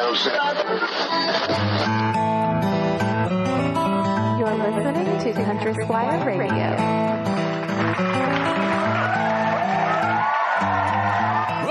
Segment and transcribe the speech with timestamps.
[0.00, 0.16] You're
[4.56, 6.70] listening to Country Squire Radio.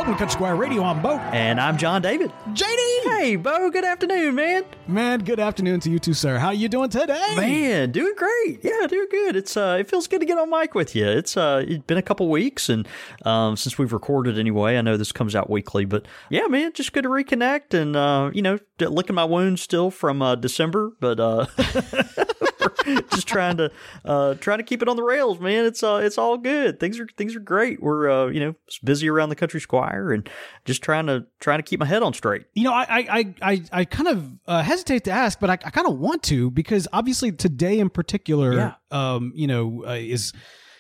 [0.09, 1.19] Welcome to Country Squire Radio on Bo.
[1.19, 2.31] And I'm John David.
[2.53, 3.03] JD!
[3.03, 4.65] Hey, Bo, good afternoon, man.
[4.87, 6.39] Man, good afternoon to you too, sir.
[6.39, 7.35] How you doing today?
[7.37, 8.63] Man, doing great.
[8.63, 9.35] Yeah, doing good.
[9.35, 11.05] It's uh it feels good to get on mic with you.
[11.05, 12.87] It's uh it's been a couple weeks and
[13.23, 16.91] um since we've recorded anyway, I know this comes out weekly, but yeah, man, just
[16.91, 21.19] good to reconnect and uh you know, licking my wounds still from uh December, but
[21.19, 21.45] uh
[23.11, 23.71] just trying to
[24.05, 25.65] uh trying to keep it on the rails, man.
[25.65, 26.79] It's uh it's all good.
[26.79, 27.81] Things are things are great.
[27.81, 30.29] We're uh you know busy around the country squire and
[30.65, 32.43] just trying to trying to keep my head on straight.
[32.53, 35.69] You know, I I I I kind of uh, hesitate to ask, but I, I
[35.69, 38.73] kind of want to because obviously today in particular, Yeah.
[38.91, 40.33] um, you know, uh, is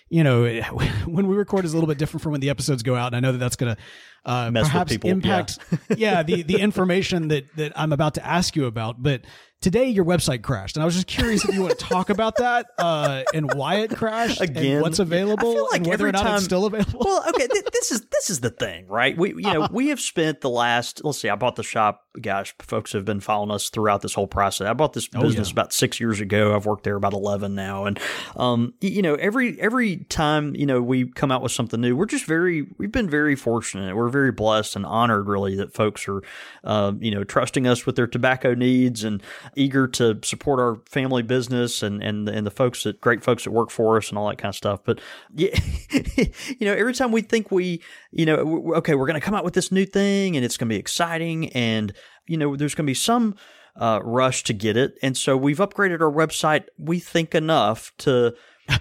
[0.09, 0.43] you know
[1.05, 3.15] when we record is a little bit different from when the episodes go out, and
[3.15, 3.77] I know that that's gonna
[4.25, 5.13] uh, Mess with perhaps people, yeah.
[5.13, 5.59] impact
[5.97, 9.21] yeah, the the information that that I'm about to ask you about, but.
[9.61, 12.37] Today your website crashed, and I was just curious if you want to talk about
[12.37, 14.81] that uh, and why it crashed, and Again.
[14.81, 17.01] what's available, like and whether or not time- it's still available.
[17.03, 19.17] well, okay, th- this is this is the thing, right?
[19.17, 22.03] We you know we have spent the last let's see, I bought the shop.
[22.19, 24.67] Gosh, folks have been following us throughout this whole process.
[24.67, 25.53] I bought this business yeah.
[25.53, 26.55] about six years ago.
[26.55, 27.99] I've worked there about eleven now, and
[28.35, 32.07] um, you know every every time you know we come out with something new, we're
[32.07, 33.95] just very we've been very fortunate.
[33.95, 36.23] We're very blessed and honored, really, that folks are
[36.63, 39.21] uh, you know trusting us with their tobacco needs and
[39.55, 43.51] eager to support our family business and and and the folks that great folks that
[43.51, 44.79] work for us and all that kind of stuff.
[44.83, 44.99] But
[45.35, 45.55] yeah,
[45.91, 49.35] you know, every time we think we, you know, w- okay, we're going to come
[49.35, 51.93] out with this new thing and it's going to be exciting, and
[52.27, 53.35] you know, there's going to be some
[53.75, 56.65] uh, rush to get it, and so we've upgraded our website.
[56.77, 58.33] We think enough to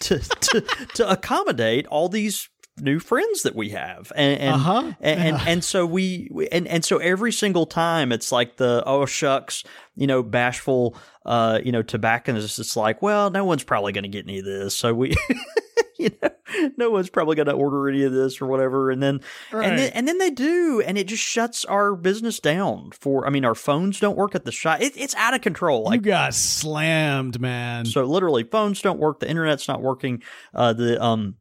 [0.00, 0.60] to to
[0.94, 2.48] to accommodate all these
[2.80, 4.92] new friends that we have and and, Uh-huh.
[5.00, 8.84] and, and and so we we- and and so every single time it's like the
[8.86, 9.64] oh shucks
[9.96, 14.08] you know bashful uh you know tobacconist it's like well no one's probably going to
[14.08, 15.12] get any of this so we
[16.04, 16.30] you know
[16.76, 19.20] no one's probably going to order any of this or whatever and then
[19.52, 23.30] and then and then they do and it just shuts our business down for i
[23.30, 26.06] mean our phones don't work at the shop it, it's out of control like you
[26.06, 27.84] got slammed, man.
[27.84, 29.20] so literally, phones don't work.
[29.20, 30.22] The internet's not working.
[30.54, 31.36] Uh, the um,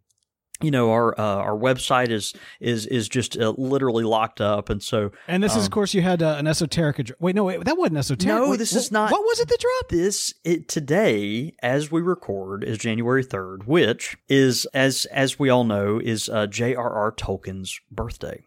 [0.62, 4.82] you know, our uh, our website is is is just uh, literally locked up, and
[4.82, 6.98] so And this is, of course, you had uh, an esoteric.
[6.98, 8.42] Adro- Wait, no, wait, that wasn't esoteric.
[8.44, 9.92] No, Wait, this wh- is not- What was it that dropped?
[9.92, 15.64] this it, today, as we record, is January third, which is as as we all
[15.64, 17.12] know is uh, J.R.R.
[17.12, 18.47] Tolkien's birthday.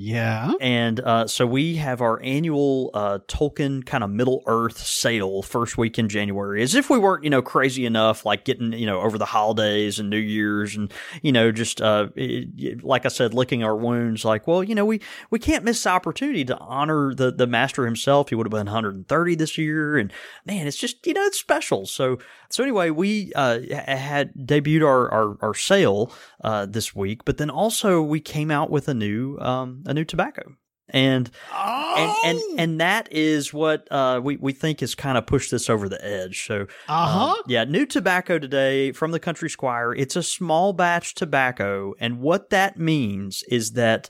[0.00, 0.52] Yeah.
[0.60, 5.76] And uh, so we have our annual uh, Tolkien kind of Middle Earth sale first
[5.76, 9.00] week in January, as if we weren't, you know, crazy enough, like getting, you know,
[9.00, 13.34] over the holidays and New Year's and, you know, just, uh, it- like I said,
[13.34, 14.24] licking our wounds.
[14.24, 15.00] Like, well, you know, we,
[15.30, 18.28] we can't miss the opportunity to honor the, the master himself.
[18.28, 19.98] He would have been 130 this year.
[19.98, 20.12] And
[20.46, 21.86] man, it's just, you know, it's special.
[21.86, 22.18] So,
[22.50, 27.50] so anyway, we uh, had debuted our, our, our sale uh, this week, but then
[27.50, 30.54] also we came out with a new um, a new tobacco.
[30.90, 35.50] And and and and that is what uh, we we think has kind of pushed
[35.50, 36.46] this over the edge.
[36.46, 37.32] So Uh-huh.
[37.32, 39.92] um, yeah, new tobacco today from the Country Squire.
[39.92, 44.08] It's a small batch tobacco, and what that means is that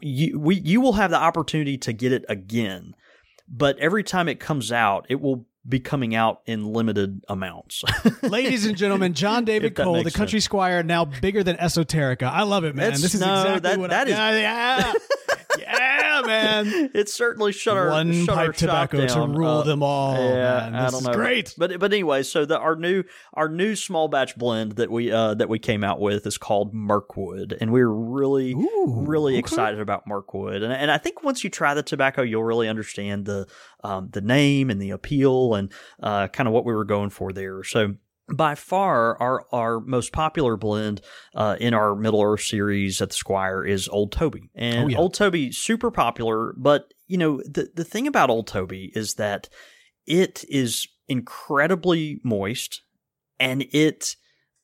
[0.00, 2.94] you we you will have the opportunity to get it again,
[3.48, 7.84] but every time it comes out, it will be coming out in limited amounts.
[8.22, 12.22] Ladies and gentlemen, John David Cole, the country squire, now bigger than Esoterica.
[12.24, 12.86] I love it, man.
[12.86, 14.92] That's- this is no, exactly that- what that I, is- yeah, yeah,
[16.28, 16.90] man.
[16.94, 20.14] it certainly shut our One shut our pipe shop tobacco to rule Uh, them all.
[20.14, 20.74] Yeah, man.
[20.76, 21.12] I This don't is know.
[21.14, 21.54] great.
[21.58, 23.02] But but anyway, so the, our new
[23.34, 26.72] our new small batch blend that we uh that we came out with is called
[26.72, 29.38] Mirkwood, and we're really Ooh, really okay.
[29.40, 33.24] excited about Mirkwood, and and I think once you try the tobacco, you'll really understand
[33.24, 33.46] the
[33.82, 35.72] um the name and the appeal and
[36.02, 37.64] uh kind of what we were going for there.
[37.64, 37.94] So.
[38.32, 41.00] By far, our, our most popular blend
[41.34, 44.98] uh, in our Middle Earth series at the Squire is Old Toby, and Oh, yeah.
[44.98, 46.54] Old Toby super popular.
[46.56, 49.48] But you know the the thing about Old Toby is that
[50.06, 52.82] it is incredibly moist
[53.40, 54.14] and it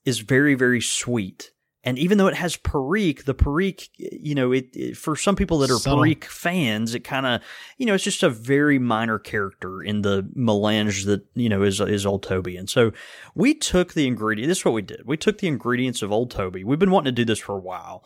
[0.04, 1.50] is very very sweet
[1.84, 5.58] and even though it has perique the perique you know it, it- for some people
[5.58, 5.98] that are Subtle.
[6.00, 7.40] perique fans it kind of
[7.78, 11.80] you know it's just a very minor character in the melange that you know is
[11.80, 12.56] is old toby.
[12.56, 12.92] And so
[13.34, 15.02] we took the ingredient this is what we did.
[15.04, 16.64] We took the ingredients of old toby.
[16.64, 18.04] We've been wanting to do this for a while.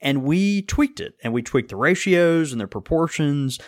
[0.00, 3.60] And we tweaked it and we tweaked the ratios and the proportions.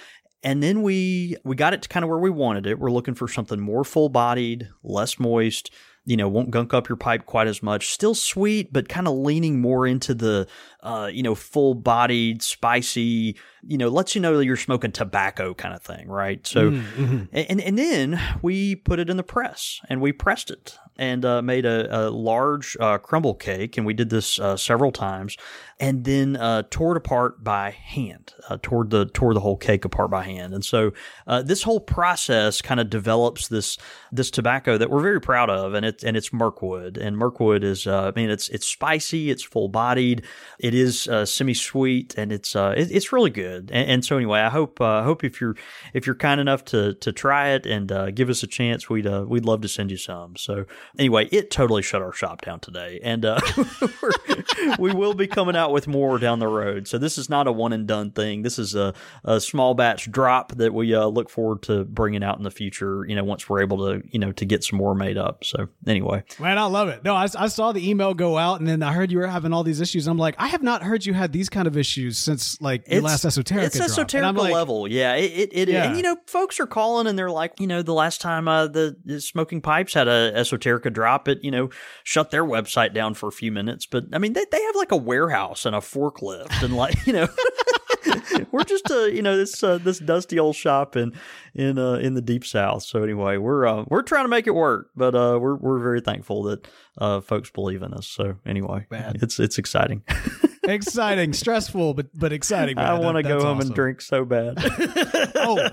[0.42, 2.78] And then we we got it to kind of where we wanted it.
[2.78, 5.70] We're looking for something more full bodied less moist
[6.06, 7.92] you know won't gunk up your pipe quite as much.
[7.92, 10.46] Still sweet but kind of leaning more into the
[10.80, 13.36] uh, you know full bodied spicy
[13.66, 16.46] you know lets you know that you're smoking tobacco kind of thing, right?
[16.46, 17.24] So, Mm-hmm.
[17.32, 21.42] and and then we put it in the press and we pressed it and uh,
[21.42, 25.36] made a, a large uh, crumble cake, and we did this uh, several times,
[25.80, 29.84] and then uh, tore it apart by hand, uh, tore the tore the whole cake
[29.84, 30.92] apart by hand, and so
[31.26, 33.76] uh, this whole process kind of develops this
[34.12, 37.86] this tobacco that we're very proud of, and it's and it's Mirkwood, and Mirkwood is
[37.86, 40.22] uh, I mean it's it's spicy, it's full bodied,
[40.60, 44.16] it is uh, semi sweet, and it's uh, it, it's really good, and, and so
[44.16, 45.56] anyway, I hope uh, I hope if you're
[45.92, 49.06] if you're kind enough to to try it and uh, give us a chance, we'd
[49.06, 50.36] uh, we'd love to send you some.
[50.36, 50.64] So
[50.98, 53.40] anyway, it totally shut our shop down today, and uh,
[54.78, 56.86] we're- will be coming out with more down the road.
[56.86, 58.42] So this is not a one and done thing.
[58.42, 62.38] This is a, a small batch drop that we uh, look forward to bringing out
[62.38, 63.04] in the future.
[63.08, 65.44] You know, once we're able to you know to get some more made up.
[65.44, 67.04] So anyway, Man, I love it.
[67.04, 69.52] No, I, I saw the email go out, and then I heard you were having
[69.52, 70.06] all these issues.
[70.06, 73.02] I'm like, I have not heard you had these kind of issues since like your
[73.02, 73.66] last esoteric.
[73.66, 73.84] It's drop.
[73.88, 75.14] And esoteric like, level, yeah.
[75.14, 75.84] It, it, it Yeah.
[75.84, 78.66] and you know, folks are calling and they're like, you know, the last time uh,
[78.66, 81.70] the, the smoking pipes had a esoterica drop, it you know
[82.02, 83.86] shut their website down for a few minutes.
[83.86, 87.12] But I mean, they they have like a warehouse and a forklift and like you
[87.12, 87.28] know.
[88.52, 91.12] we're just uh you know this uh, this dusty old shop in
[91.54, 92.82] in uh, in the deep south.
[92.82, 96.00] So anyway, we're uh, we're trying to make it work, but uh, we're we're very
[96.00, 96.66] thankful that
[96.98, 98.06] uh, folks believe in us.
[98.06, 99.16] So anyway, Man.
[99.22, 100.02] it's it's exciting.
[100.68, 102.78] exciting, stressful, but but exciting.
[102.78, 103.68] I want to go home awesome.
[103.68, 104.54] and drink so bad.
[105.36, 105.70] oh,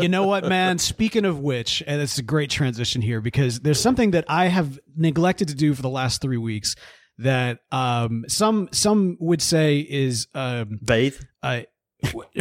[0.00, 0.78] you know what, man?
[0.78, 4.78] Speaking of which, and it's a great transition here because there's something that I have
[4.96, 6.74] neglected to do for the last three weeks
[7.18, 11.16] that um, some some would say is um, Bathe.
[11.42, 11.66] I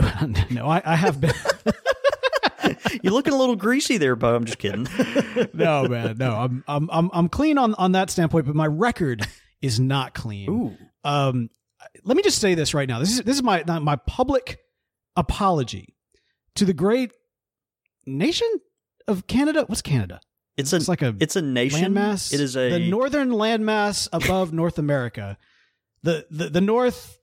[0.50, 1.34] no, I, I have been.
[3.04, 4.36] You're looking a little greasy there, Bo.
[4.36, 4.88] I'm just kidding.
[5.54, 6.36] no, man, no.
[6.36, 9.28] I'm I'm I'm I'm clean on on that standpoint, but my record
[9.62, 10.50] is not clean.
[10.50, 10.78] Ooh.
[11.04, 11.50] Um,
[12.04, 13.00] let me just say this right now.
[13.00, 14.60] This is this is my my public
[15.16, 15.96] apology
[16.56, 17.12] to the great
[18.06, 18.48] nation
[19.08, 19.66] of Canada.
[19.68, 20.20] What's Canada?
[20.58, 21.94] It's a like a it's a nation.
[21.94, 22.34] landmass.
[22.34, 25.38] It is a the northern landmass above North America.
[26.04, 27.20] The the the north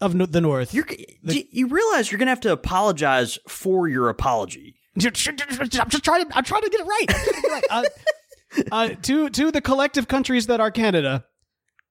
[0.00, 0.74] of no, the north.
[0.74, 4.76] You're, do you realize you're going to have to apologize for your apology.
[4.94, 6.32] I'm just trying to.
[6.34, 7.08] I'm trying to get it right.
[7.08, 7.64] To get it right.
[7.70, 7.84] Uh,
[8.72, 11.24] uh, to to the collective countries that are Canada.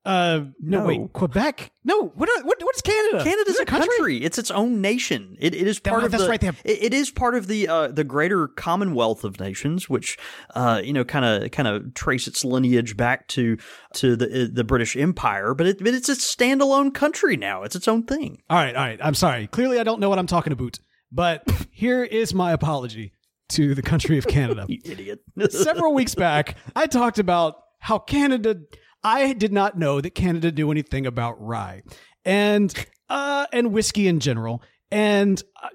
[0.05, 0.85] Uh, no, No.
[0.85, 1.71] wait, Quebec.
[1.83, 3.23] No, what are, what what's Canada?
[3.23, 4.23] Canada's Is a it country?
[4.23, 5.35] It's its own nation.
[5.39, 6.29] It, it is part of that's the.
[6.29, 9.89] right, they have- it, it is part of the uh, the greater Commonwealth of Nations,
[9.89, 10.17] which
[10.53, 13.57] uh, you know kind of kind of trace its lineage back to
[13.95, 15.53] to the uh, the British Empire.
[15.55, 17.63] But it but it's a standalone country now.
[17.63, 18.43] It's its own thing.
[18.49, 18.99] All right, all right.
[19.01, 19.47] I'm sorry.
[19.47, 20.77] Clearly, I don't know what I'm talking about.
[21.11, 23.13] But here is my apology
[23.49, 24.65] to the country of Canada.
[24.69, 25.19] You idiot.
[25.51, 28.57] Several weeks back, I talked about how Canada.
[29.05, 31.83] I did not know that Canada knew anything about rye
[32.25, 32.73] and
[33.07, 34.63] uh, and whiskey in general.
[34.91, 35.69] And uh,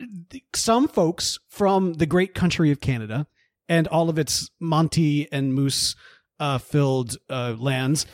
[0.55, 3.27] some folks from the great country of Canada
[3.69, 5.95] and all of its Monty and moose
[6.41, 8.05] uh, filled uh, lands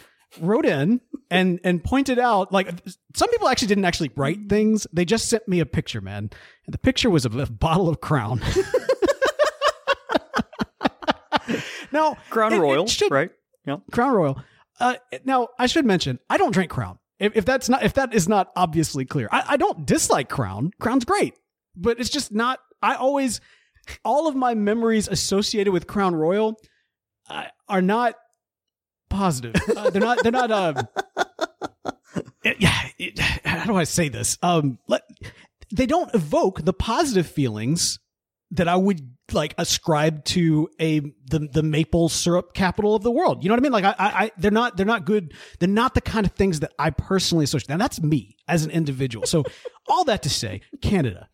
[0.40, 2.68] wrote in and and pointed out like
[3.14, 6.28] some people actually didn't actually write things they just sent me a picture man
[6.66, 8.38] and the picture was of a bottle of crown
[11.92, 13.30] now Crown it- it Royal, should- right?
[13.66, 13.78] Yeah.
[13.92, 14.42] Crown Royal.
[14.80, 14.94] Uh,
[15.24, 16.98] now I should mention I don't drink Crown.
[17.18, 20.70] If, if that's not if that is not obviously clear, I, I don't dislike Crown.
[20.80, 21.34] Crown's great,
[21.74, 22.60] but it's just not.
[22.82, 23.40] I always
[24.04, 26.56] all of my memories associated with Crown Royal
[27.30, 28.16] uh, are not
[29.08, 29.54] positive.
[29.74, 30.22] Uh, they're not.
[30.22, 30.50] They're not.
[30.50, 30.88] Um,
[32.44, 32.88] it- yeah.
[32.98, 34.36] it- how do I say this?
[34.42, 35.02] Um, let,
[35.72, 37.98] they don't evoke the positive feelings
[38.50, 43.42] that I would like ascribe to a the the maple syrup capital of the world.
[43.42, 43.72] You know what I mean?
[43.72, 45.34] Like I, I, I they're not they're not good.
[45.58, 47.68] They're not the kind of things that I personally associate.
[47.68, 49.26] Now that's me as an individual.
[49.26, 49.44] So
[49.88, 51.28] all that to say, Canada,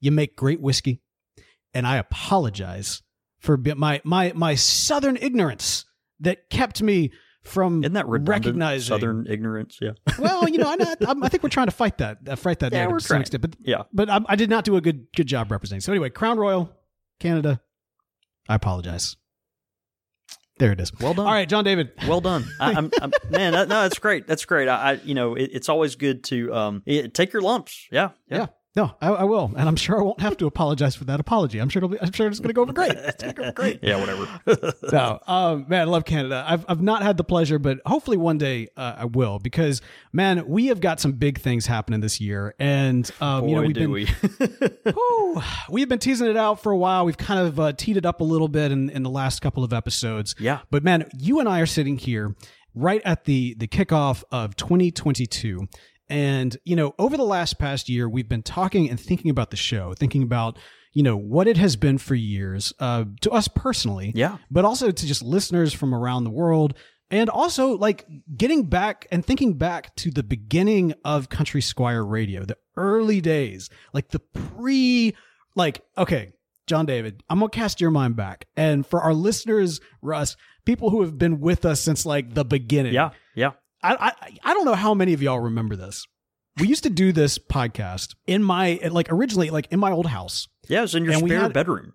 [0.00, 1.02] you make great whiskey,
[1.74, 3.02] and I apologize
[3.38, 5.84] for my my my southern ignorance
[6.20, 7.12] that kept me
[7.44, 8.46] from Isn't that redundant?
[8.46, 9.78] recognizing Southern ignorance?
[9.80, 9.92] Yeah.
[10.18, 10.74] well, you know, I,
[11.06, 13.20] I, I think we're trying to fight that, uh, fight that Yeah, we're to some
[13.20, 13.40] extent.
[13.40, 13.82] But Yeah.
[13.92, 15.80] but I, I did not do a good good job representing.
[15.80, 16.70] So anyway, Crown Royal,
[17.18, 17.60] Canada.
[18.48, 19.16] I apologize.
[20.58, 20.92] There it is.
[20.98, 21.26] Well done.
[21.26, 21.92] All right, John David.
[22.08, 23.52] Well done, I, I'm, I'm man.
[23.52, 24.26] That, no, that's great.
[24.26, 24.68] That's great.
[24.68, 27.86] I, I you know, it, it's always good to um it, take your lumps.
[27.92, 28.46] Yeah, Yeah.
[28.78, 31.58] No, I, I will, and I'm sure I won't have to apologize for that apology.
[31.58, 32.00] I'm sure it'll be.
[32.00, 32.92] I'm sure it's going to go over great.
[32.92, 33.80] It's going to go over great.
[33.82, 34.72] yeah, whatever.
[34.92, 36.44] no, um, man, I love Canada.
[36.46, 39.82] I've I've not had the pleasure, but hopefully one day uh, I will because
[40.12, 43.74] man, we have got some big things happening this year, and um, you know we've
[43.74, 44.06] been we.
[44.84, 45.42] Whew.
[45.68, 47.04] we've been teasing it out for a while.
[47.04, 49.64] We've kind of uh, teed it up a little bit in, in the last couple
[49.64, 50.36] of episodes.
[50.38, 50.60] Yeah.
[50.70, 52.36] But man, you and I are sitting here
[52.76, 55.66] right at the the kickoff of 2022,
[56.10, 59.56] And, you know, over the last past year, we've been talking and thinking about the
[59.56, 60.58] show, thinking about,
[60.94, 64.38] you know, what it has been for years uh, to us personally, Yeah.
[64.50, 66.74] but also to just listeners from around the world.
[67.10, 72.44] And also, like, getting back and thinking back to the beginning of Country Squire Radio,
[72.44, 75.14] the early days, like the pre,
[75.54, 76.32] like, okay,
[76.66, 78.46] John David, I'm going to cast your mind back.
[78.58, 80.36] And for our listeners, Russ,
[80.66, 83.10] people who have been with us since like the beginning, Yeah.
[83.34, 83.52] Yeah.
[83.82, 84.12] I, I
[84.50, 86.06] I don't know how many of y'all remember this.
[86.60, 90.48] We used to do this podcast in my like originally like in my old house.
[90.68, 90.78] Yeah.
[90.78, 91.92] It was in your And we spare had- bedroom.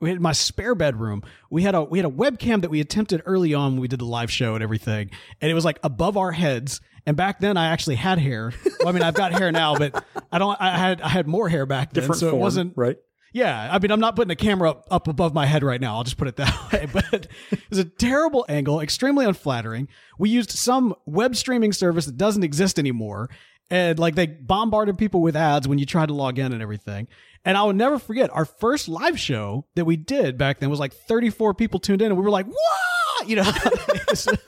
[0.00, 1.22] We had my spare bedroom.
[1.50, 4.00] We had a we had a webcam that we attempted early on when we did
[4.00, 5.10] the live show and everything,
[5.42, 6.80] and it was like above our heads.
[7.06, 8.50] And back then, I actually had hair.
[8.78, 10.56] Well, I mean, I've got hair now, but I don't.
[10.58, 12.96] I had I had more hair back then, Different so form, it wasn't right.
[13.32, 15.96] Yeah, I mean, I'm not putting a camera up, up above my head right now.
[15.96, 16.86] I'll just put it that way.
[16.92, 19.88] But it was a terrible angle, extremely unflattering.
[20.18, 23.30] We used some web streaming service that doesn't exist anymore.
[23.72, 27.06] And like they bombarded people with ads when you tried to log in and everything.
[27.44, 30.80] And I will never forget our first live show that we did back then was
[30.80, 33.28] like 34 people tuned in and we were like, what?
[33.28, 34.38] You know, it's, like,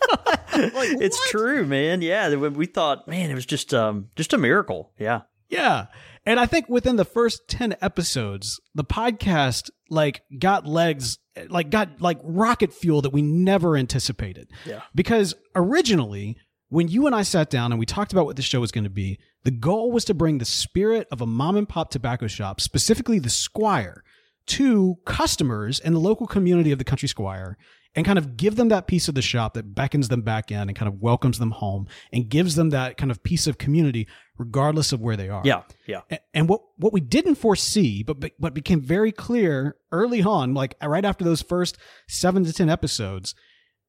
[0.53, 1.31] It's what?
[1.31, 2.03] true, man.
[2.03, 2.35] Yeah.
[2.35, 4.93] We we thought, man, it was just um just a miracle.
[4.99, 5.21] Yeah.
[5.49, 5.87] Yeah.
[6.25, 12.01] And I think within the first 10 episodes, the podcast like got legs, like got
[12.01, 14.51] like rocket fuel that we never anticipated.
[14.65, 14.83] Yeah.
[14.95, 16.37] Because originally,
[16.69, 18.85] when you and I sat down and we talked about what the show was going
[18.85, 22.29] to be, the goal was to bring the spirit of a mom and pop tobacco
[22.29, 24.05] shop, specifically the Squire,
[24.47, 27.59] to customers in the local community of the Country Squire
[27.95, 30.69] and kind of give them that piece of the shop that beckons them back in
[30.69, 34.07] and kind of welcomes them home and gives them that kind of piece of community
[34.39, 35.43] regardless of where they are.
[35.45, 35.63] Yeah.
[35.87, 36.01] Yeah.
[36.33, 40.75] And what what we didn't foresee, but but what became very clear early on, like
[40.83, 41.77] right after those first
[42.09, 43.35] seven to ten episodes,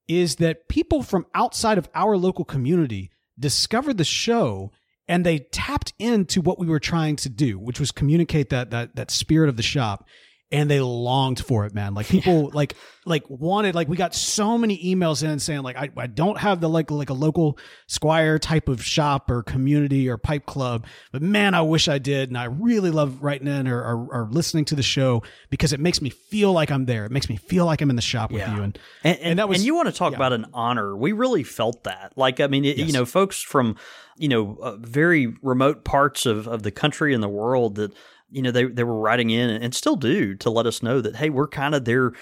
[0.07, 4.71] is that people from outside of our local community discovered the show
[5.07, 8.95] and they tapped into what we were trying to do, which was communicate that that
[8.95, 10.05] that spirit of the shop.
[10.53, 11.95] And they longed for it, man.
[11.95, 15.89] Like people, like like wanted, like we got so many emails in saying, like I,
[15.97, 17.57] I don't have the like like a local
[17.87, 22.29] squire type of shop or community or pipe club, but man, I wish I did.
[22.29, 25.79] And I really love writing in or, or, or listening to the show because it
[25.79, 27.05] makes me feel like I'm there.
[27.05, 28.61] It makes me feel like I'm in the shop with you.
[28.61, 30.17] And And, and, that was- and you want to talk yeah.
[30.17, 30.95] about an honor.
[30.95, 32.13] We really felt that.
[32.15, 33.75] Like, I mean, it, you know, folks from,
[34.17, 37.91] you know, uh, very remote parts of, of the country and the world that,
[38.33, 41.15] you know, they, they were writing in and still do to let us know that,
[41.15, 42.13] hey, we're kind of their,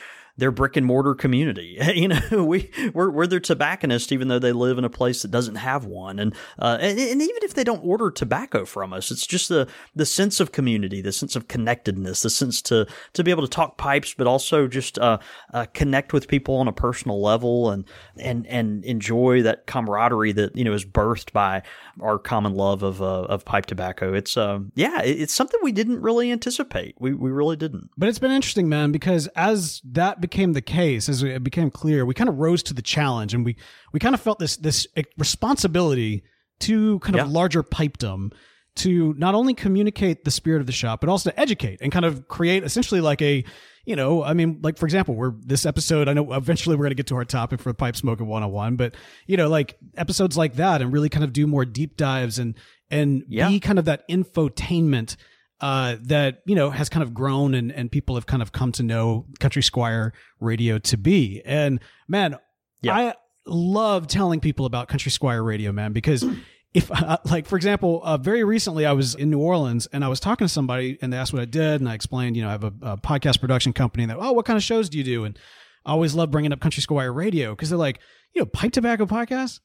[0.42, 1.78] their brick and mortar community.
[1.94, 5.30] you know, we, we're, we're their tobacconist, even though they live in a place that
[5.30, 6.18] doesn't have one.
[6.18, 9.68] And, uh, and, and even if they don't order tobacco from us, it's just the,
[9.96, 13.48] the sense of community, the sense of connectedness, the sense to, to be able to
[13.50, 15.20] talk pipes, but also just, uh,
[15.54, 17.86] uh, connect with people on a personal level and,
[18.18, 21.62] and, and enjoy that camaraderie that, you know, is birthed by
[22.02, 24.12] our common love of, uh, of pipe tobacco.
[24.12, 26.96] It's, um, yeah, it- it's something we didn't really anticipate.
[27.00, 27.92] We, we really didn't.
[27.96, 32.06] But it's been interesting, man, because as that became the case, as it became clear,
[32.06, 33.56] we kind of rose to the challenge, and we
[33.94, 36.24] we kind of felt this this eh, responsibility
[36.62, 37.34] to kind of Yeah.
[37.34, 38.32] larger pipedom
[38.78, 42.06] to not only communicate the spirit of the shop, but also to educate and kind
[42.06, 43.44] of create essentially like a
[43.84, 46.08] you know, I mean, like for example, we're this episode.
[46.08, 48.94] I know eventually we're going to get to our topic for Pipe Smoking 101, but
[49.26, 52.54] you know, like episodes like that, and really kind of do more deep dives and
[52.92, 53.48] and Yeah.
[53.50, 55.16] be kind of that infotainment
[55.62, 58.72] uh, that you know has kind of grown and and people have kind of come
[58.74, 61.42] to know Country Squire Radio to be.
[61.46, 62.38] And man,
[62.82, 62.96] Yeah.
[62.96, 63.14] I
[63.46, 66.26] love telling people about Country Squire Radio, man, because
[66.74, 70.08] if uh, like for example, uh, very recently I was in New Orleans and I
[70.08, 72.50] was talking to somebody and they asked what I did and I explained, you know,
[72.50, 74.98] I have a, a podcast production company and they, oh, what kind of shows do
[74.98, 75.26] you do?
[75.26, 75.38] And
[75.86, 78.00] I always love bringing up Country Squire Radio because they're like,
[78.34, 79.60] you know, pipe tobacco podcast.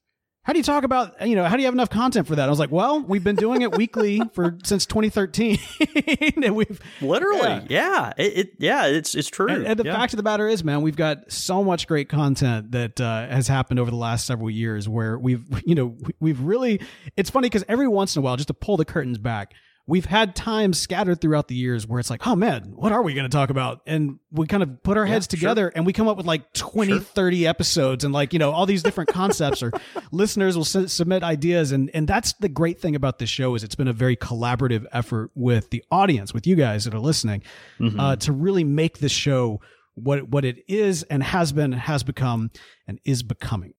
[0.46, 2.46] How do you talk about, you know, how do you have enough content for that?
[2.46, 5.58] I was like, well, we've been doing it weekly for since 2013,
[6.44, 9.48] and we've Literally, yeah, It, it yeah, it's it's true.
[9.48, 9.94] and, and the Yeah.
[9.96, 13.48] fact of the matter is, man, we've got so much great content that uh, has
[13.48, 16.80] happened over the last several years where we've, you know, we've really,
[17.16, 19.52] it's funny because every once in a while, just to pull the curtains back,
[19.88, 23.14] we've had times scattered throughout the years where it's like, oh man, what are we
[23.14, 23.82] going to talk about?
[23.86, 25.38] And we kind of put our heads sure.
[25.38, 27.00] together and we come up with like 20, Sure.
[27.00, 29.70] 30 episodes and like, you know, all these different concepts or
[30.10, 31.70] listeners will s- submit ideas.
[31.70, 34.86] And, and that's the great thing about this show is it's been a very collaborative
[34.92, 37.42] effort with the audience, with you guys that are listening,
[37.78, 38.00] Mm-hmm.
[38.00, 39.60] uh, to really make this show
[39.94, 42.50] what, what it is and has been, has become
[42.88, 43.74] and is becoming.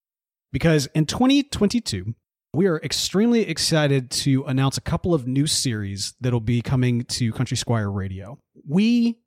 [0.53, 2.15] Because in 2022,
[2.57, 7.31] we are extremely excited to announce a couple of new series that'll be coming to
[7.33, 8.39] Country Squire Radio.
[8.67, 9.19] We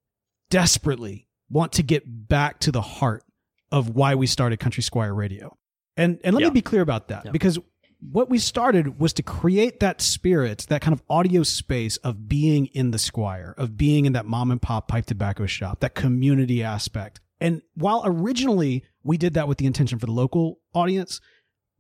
[0.50, 3.22] desperately want to get back to the heart
[3.70, 5.56] of why we started Country Squire Radio.
[5.96, 6.48] And and let Yeah.
[6.48, 7.30] me be clear about that Yeah.
[7.30, 7.56] because
[8.00, 12.66] what we started was to create that spirit, that kind of audio space of being
[12.66, 16.64] in the squire, of being in that mom and pop pipe tobacco shop, that community
[16.64, 17.20] aspect.
[17.40, 21.20] And while originally we did that with the intention for the local audience,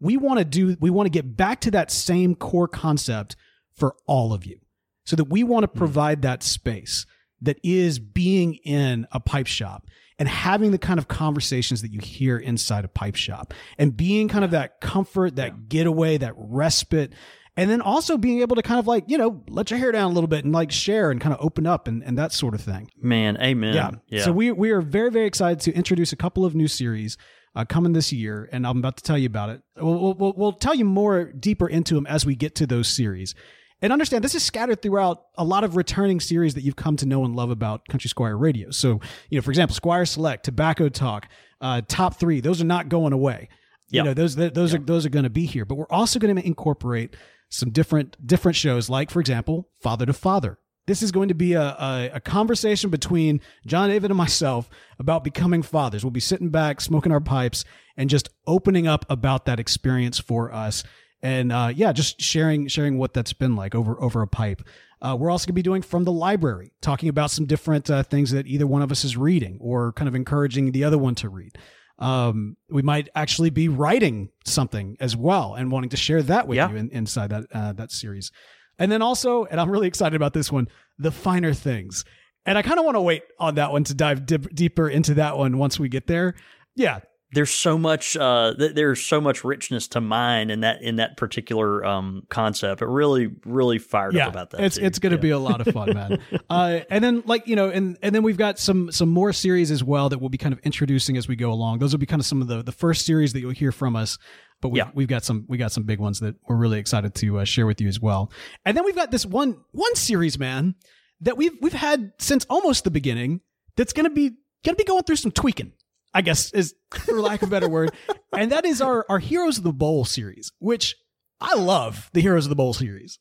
[0.00, 3.36] we want to do, we want to get back to that same core concept
[3.74, 4.58] for all of you
[5.04, 5.78] so that we want to hmm.
[5.78, 7.06] provide that space
[7.42, 9.86] that is being in a pipe shop
[10.18, 14.28] and having the kind of conversations that you hear inside a pipe shop and being
[14.28, 17.14] kind of that comfort, that getaway, that respite.
[17.56, 20.10] And then also being able to kind of like, you know, let your hair down
[20.10, 22.54] a little bit and like share and kind of open up and, and that sort
[22.54, 22.90] of thing.
[23.00, 23.74] Man, amen.
[23.74, 23.90] Yeah.
[24.08, 24.24] yeah.
[24.24, 27.16] So we, we are very, very excited to introduce a couple of new series
[27.54, 28.48] uh, coming this year.
[28.52, 29.62] And I'm about to tell you about it.
[29.76, 33.34] We'll, we'll, we'll tell you more deeper into them as we get to those series.
[33.82, 37.06] And understand this is scattered throughout a lot of returning series that you've come to
[37.06, 38.70] know and love about Country Squire Radio.
[38.70, 41.28] So, you know, for example, Squire Select, Tobacco Talk,
[41.62, 43.48] uh, Top Three, those are not going away.
[43.88, 45.64] You know, those those are those are going to be here.
[45.64, 47.16] But we're also going to incorporate
[47.48, 50.58] some different different shows, like for example, Father to Father.
[50.90, 54.68] This is going to be a, a, a conversation between John David and myself
[54.98, 56.04] about becoming fathers.
[56.04, 57.64] We'll be sitting back, smoking our pipes,
[57.96, 60.82] and just opening up about that experience for us
[61.22, 64.62] and uh, yeah, just sharing sharing what that's been like over over a pipe.
[65.00, 68.02] Uh, we're also going to be doing from the library, talking about some different uh,
[68.02, 71.14] things that either one of us is reading, or kind of encouraging the other one
[71.14, 71.56] to read.
[72.00, 76.56] Um, we might actually be writing something as well, and wanting to share that with
[76.56, 76.68] Yeah.
[76.68, 78.32] you in, inside that uh, that series.
[78.80, 80.66] And then also, and I'm really excited about this one,
[80.98, 82.04] the finer things.
[82.46, 85.14] And I kind of want to wait on that one to dive dip, deeper into
[85.14, 86.34] that one once we get there.
[86.74, 87.00] Yeah,
[87.32, 91.16] there's so much uh th- there's so much richness to mine in that in that
[91.16, 92.82] particular um concept.
[92.82, 94.62] It really really fired yeah, up about that.
[94.62, 94.84] It's too.
[94.84, 95.22] it's going to Yeah.
[95.22, 96.18] be a lot of fun, man.
[96.50, 99.70] uh, and then like you know, and and then we've got some some more series
[99.70, 101.78] as well that we'll be kind of introducing as we go along.
[101.78, 103.94] Those will be kind of some of the the first series that you'll hear from
[103.94, 104.18] us.
[104.60, 104.90] But we've, Yeah.
[104.94, 107.66] we've got some we got some big ones that we're really excited to uh, share
[107.66, 108.30] with you as well.
[108.64, 110.74] And then we've got this one one series, man,
[111.20, 113.40] that we've we've had since almost the beginning.
[113.76, 114.30] That's going to be
[114.64, 115.72] going to be going through some tweaking.
[116.12, 117.92] I guess is for lack of a better word,
[118.36, 120.96] and that is our our Heroes of the Bowl series, which
[121.40, 123.18] I love the Heroes of the Bowl series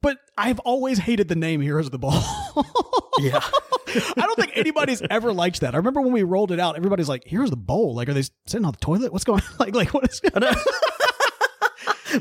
[0.00, 2.12] but I've always hated the name Heroes of the Bowl.
[3.20, 3.40] Yeah.
[3.94, 5.74] I don't think anybody's ever liked that.
[5.74, 8.14] I remember when we rolled it out, everybody's like, "Heroes of the Bowl." Like, are
[8.14, 9.12] they sitting on the toilet?
[9.12, 9.40] What's going?
[9.40, 9.48] on?
[9.58, 10.20] Like, like what is?
[10.20, 10.56] Going on?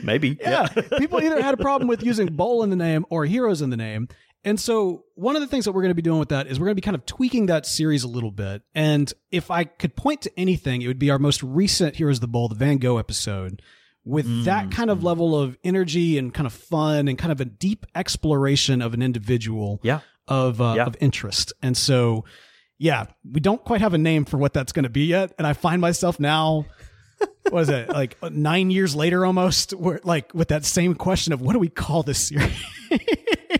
[0.04, 0.38] Maybe.
[0.40, 3.70] yeah, people either had a problem with using bowl in the name or heroes in
[3.70, 4.08] the name.
[4.44, 6.60] And so, one of the things that we're going to be doing with that is
[6.60, 8.64] we're going to be kind of tweaking that series a little bit.
[8.74, 12.22] And if I could point to anything, it would be our most recent Heroes of
[12.22, 13.62] the Bowl, the Van Gogh episode,
[14.04, 15.04] with that kind of mm.
[15.04, 19.04] level of energy and kind of fun and kind of a deep exploration of an
[19.04, 20.00] individual Yeah.
[20.28, 20.86] Of uh, Yeah.
[20.86, 21.54] of interest.
[21.62, 22.26] And so,
[22.78, 25.34] yeah, we don't quite have a name for what that's going to be yet.
[25.38, 26.66] And I find myself now,
[27.50, 31.42] what is it, like nine years later almost, where like with that same question of
[31.42, 32.52] what do we call this series?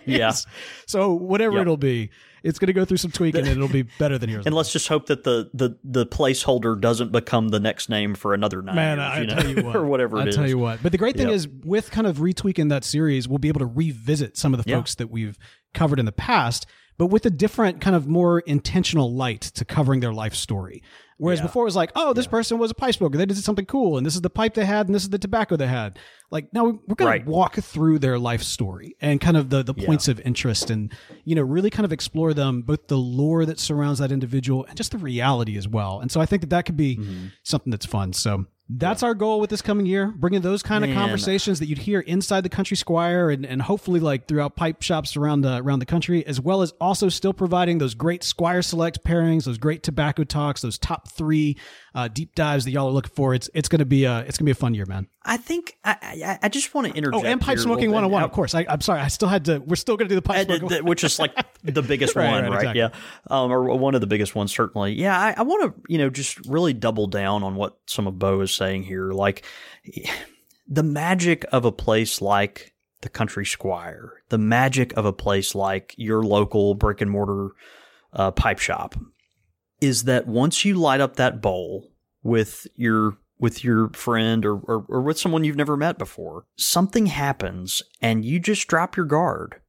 [0.06, 0.32] Yeah.
[0.88, 1.62] So whatever Yep.
[1.62, 2.10] it'll be,
[2.44, 4.46] it's going to go through some tweaking and it'll be better than yours.
[4.46, 8.34] And let's just hope that the, the, the placeholder doesn't become the next name for
[8.34, 9.36] another nine Man, years, I you know?
[9.36, 10.36] tell you what, or whatever I it is.
[10.36, 10.82] tell you what.
[10.84, 11.36] But the great thing Yep.
[11.36, 14.70] is, with kind of retweaking that series, we'll be able to revisit some of the
[14.70, 15.38] folks that we've
[15.74, 16.66] covered in the past,
[16.98, 20.84] but with a different kind of more intentional light to covering their life story.
[21.22, 21.46] Whereas Yeah.
[21.46, 23.16] before it was like, oh, this person was a pipe smoker.
[23.16, 25.20] They did something cool, and this is the pipe they had, and this is the
[25.20, 26.00] tobacco they had.
[26.32, 27.24] Like, now we're Right.
[27.24, 29.86] to walk through their life story and kind of the, the Yeah.
[29.86, 30.92] points of interest and,
[31.24, 34.76] you know, really kind of explore them, both the lore that surrounds that individual and
[34.76, 36.00] just the reality as well.
[36.00, 37.26] And so I think that that could be Mm-hmm.
[37.44, 38.14] something that's fun.
[38.14, 41.80] So that's our goal with this coming year, bringing those kind of conversations that you'd
[41.80, 45.80] hear inside the country squire and, and hopefully like throughout pipe shops around the, around
[45.80, 49.84] the country, as well as also still providing those great squire select pairings, those great
[49.84, 51.58] tobacco talks, those top three
[51.94, 53.34] uh, deep dives that y'all are looking for.
[53.34, 55.08] It's, it's going to be a, it's going to be a fun year, man.
[55.24, 57.26] I think I, I, I just want to interject.
[57.26, 58.12] Oh, and pipe smoking little bit.
[58.14, 58.56] 101, Now- of course.
[58.56, 59.02] I, I'm sorry.
[59.02, 60.86] I still had to, we're still going to do the pipe Uh, smoking.
[60.86, 62.56] which is like the biggest Right, one, right, right?
[62.60, 62.80] exactly.
[62.80, 62.90] Yeah,
[63.30, 64.94] um, or one of the biggest ones, certainly.
[64.94, 68.18] Yeah, I, I want to, you know, just really double down on what some of
[68.18, 69.12] Bo is saying here.
[69.12, 69.44] Like
[70.68, 75.94] the magic of a place like the Country Squire, the magic of a place like
[75.98, 77.50] your local brick and mortar
[78.14, 78.96] uh, pipe shop,
[79.82, 81.92] is that once you light up that bowl
[82.24, 87.08] with your with your friend or, or, or with someone you've never met before, something
[87.08, 89.60] happens and you just drop your guard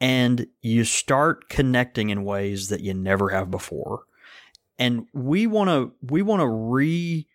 [0.00, 4.04] and you start connecting in ways that you never have before.
[4.78, 7.26] And we want to we want to re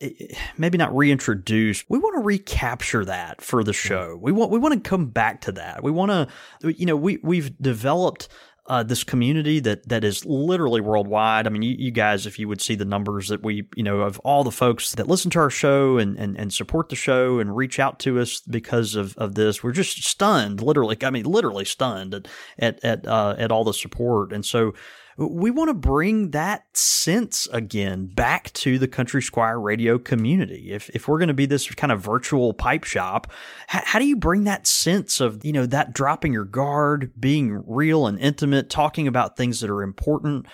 [0.00, 0.10] eh,
[0.56, 4.18] maybe not reintroduce we want to recapture that for the show.
[4.20, 5.82] We want we want to come back to that.
[5.82, 6.30] We want
[6.62, 8.28] to you know we we've developed
[8.68, 11.46] uh, this community that that is literally worldwide.
[11.46, 14.00] I mean, you, you, guys, if you would see the numbers that we, you know,
[14.00, 17.38] of all the folks that listen to our show and, and, and support the show
[17.38, 20.96] and reach out to us because of, of this, we're just stunned, literally.
[21.02, 24.32] I mean, literally stunned at at at, uh, at all the support.
[24.32, 24.72] And so,
[25.16, 30.72] we want to bring that sense again back to the Country Squire radio community.
[30.72, 33.32] If, if we're going to be this kind of virtual pipe shop,
[33.66, 37.62] how, how, do you bring that sense of, you know, that dropping your guard, being
[37.66, 40.46] real and intimate, talking about things that are important?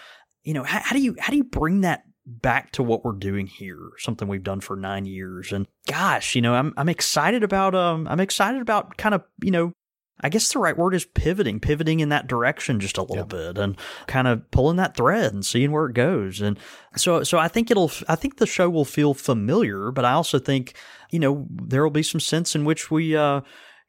[0.44, 3.12] You know, how, how do you, how do you bring that back to what we're
[3.12, 5.53] doing here, something we've done for nine years.
[5.53, 9.51] And gosh, you know, I'm I'm excited about um I'm excited about kind of, you
[9.51, 9.72] know,
[10.20, 13.53] I guess the right word is pivoting, pivoting in that direction just a little yeah.
[13.53, 16.40] bit and kind of pulling that thread and seeing where it goes.
[16.40, 16.59] And
[16.96, 20.38] so, so I think it'll, I think the show will feel familiar, but I also
[20.38, 20.75] think,
[21.11, 23.40] you know, there will be some sense in which we, uh,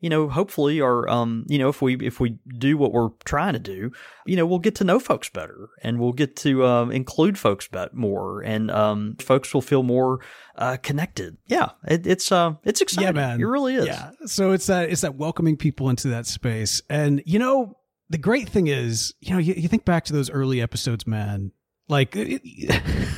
[0.03, 3.53] you know, hopefully, or um, you know, if we if we do what we're trying
[3.53, 3.89] to do,
[4.25, 7.69] you know, we'll get to know folks better, and we'll get to um, include folks
[7.93, 10.19] more, and um, folks will feel more
[10.57, 11.37] uh, connected.
[11.47, 13.15] Yeah, it, it's uh, it's exciting.
[13.15, 13.85] Yeah, man, it really is.
[13.85, 14.11] Yeah.
[14.25, 17.77] So it's that it's that welcoming people into that space, and you know,
[18.09, 21.53] the great thing is, you know, you, you think back to those early episodes, man.
[21.87, 22.41] Like, it,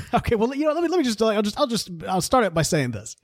[0.13, 2.45] okay, well, you know, let me let me just I'll just I'll just I'll start
[2.45, 3.15] it by saying this.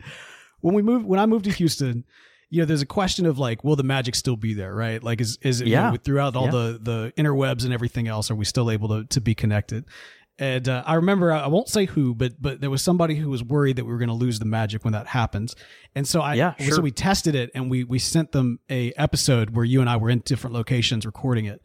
[0.61, 2.05] When we moved, when I moved to Houston
[2.51, 5.01] you know, there's a question of like, will the magic still be there, right?
[5.01, 5.87] Like, is is it yeah.
[5.87, 6.51] you know, throughout all yeah.
[6.51, 8.29] the the interwebs and everything else?
[8.29, 9.85] Are we still able to to be connected?
[10.37, 13.41] And uh, I remember, I won't say who, but but there was somebody who was
[13.41, 15.55] worried that we were going to lose the magic when that happens.
[15.95, 16.75] And so I, yeah, sure.
[16.75, 19.95] so we tested it and we we sent them a episode where you and I
[19.95, 21.61] were in different locations recording it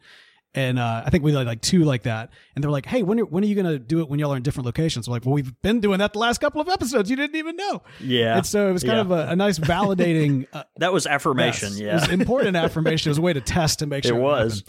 [0.53, 3.19] and uh, I think we had like two like that, and they're like, "Hey, when
[3.19, 5.25] are, when are you gonna do it when y'all are in different locations?" We're like,
[5.25, 7.09] "Well, we've been doing that the last couple of episodes.
[7.09, 9.01] You didn't even know." Yeah, and so it was kind yeah.
[9.01, 10.47] of a, a, nice validating.
[10.57, 11.69] Uh, that was affirmation.
[11.71, 13.09] Yes, yeah, it was important affirmation.
[13.09, 14.63] It was a way to test and make sure it was.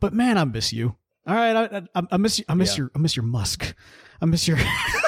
[0.00, 0.96] But man, I miss you.
[1.26, 2.44] All right, I, I, I miss you.
[2.48, 2.82] I miss yeah.
[2.82, 2.90] your.
[2.94, 3.74] I miss your musk.
[4.20, 4.58] I miss your.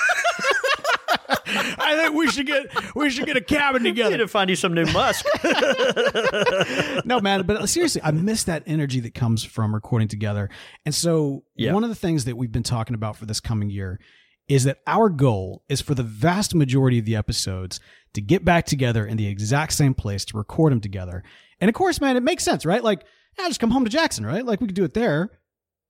[1.98, 4.10] I think we should get we should get a cabin together.
[4.10, 5.24] Need to find you some new musk.
[7.04, 10.50] no, man, but seriously, I miss that energy that comes from recording together.
[10.84, 11.72] And so, yeah.
[11.72, 14.00] one of the things that we've been talking about for this coming year
[14.48, 17.80] is that our goal is for the vast majority of the episodes
[18.12, 21.22] to get back together in the exact same place to record them together.
[21.60, 22.84] And of course, man, it makes sense, right?
[22.84, 23.04] Like,
[23.38, 24.44] yeah, just come home to Jackson, right?
[24.44, 25.30] Like we could do it there,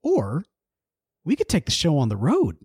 [0.03, 0.45] or
[1.25, 2.57] we could take the show on the road.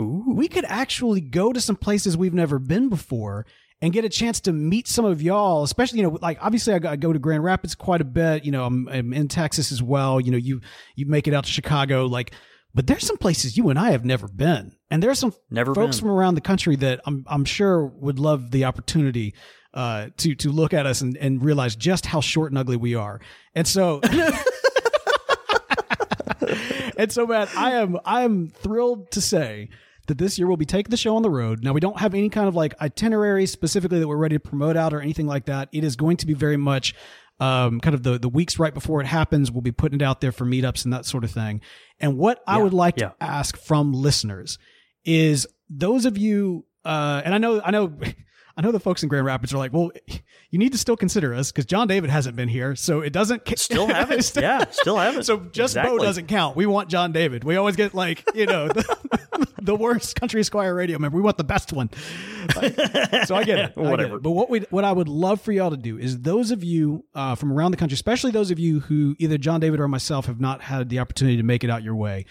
[0.00, 0.24] Ooh.
[0.26, 3.46] We could actually go to some places we've never been before
[3.80, 6.96] and get a chance to meet some of y'all, especially, you know, like obviously I,
[6.96, 8.44] go to Grand Rapids quite a bit.
[8.44, 10.20] You know, I'm, I'm, in Texas as well.
[10.20, 10.60] You know, you,
[10.94, 12.32] you make it out to Chicago, like,
[12.74, 14.76] but there's some places you and I have never been.
[14.90, 16.08] And there's some never folks been.
[16.08, 19.34] from around the country that I'm, I'm sure would love the opportunity,
[19.72, 22.94] uh, to, to look at us and, and realize just how short and ugly we
[22.94, 23.20] are.
[23.54, 24.00] And so,
[26.96, 29.68] and so, man, I am, I am thrilled to say
[30.06, 31.62] that this year we'll be taking the show on the road.
[31.62, 34.76] Now we don't have any kind of like itinerary specifically that we're ready to promote
[34.76, 35.68] out or anything like that.
[35.72, 36.94] It is going to be very much
[37.38, 39.50] um, kind of the the weeks right before it happens.
[39.50, 41.60] We'll be putting it out there for meetups and that sort of thing.
[42.00, 43.08] And what yeah, I would like yeah.
[43.08, 44.58] to ask from listeners
[45.04, 47.92] is those of you, uh, and I know I know
[48.58, 49.90] I know the folks in Grand Rapids are like, well,
[50.50, 53.44] you need to still consider us because John David hasn't been here, so it doesn't
[53.44, 54.22] ca- still haven't.
[54.22, 55.24] still, yeah, still haven't.
[55.24, 55.98] So just exactly.
[55.98, 56.56] Bo doesn't count.
[56.56, 57.44] We want John David.
[57.44, 61.16] We always get like you know the, the worst Country Squire radio member.
[61.16, 61.90] We want the best one.
[63.26, 63.72] so I get it.
[63.76, 64.08] Whatever.
[64.08, 64.22] Get it.
[64.22, 67.04] But what we what I would love for y'all to do is those of you
[67.14, 70.26] uh, from around the country, especially those of you who either John David or myself
[70.26, 72.24] have not had the opportunity to make it out your way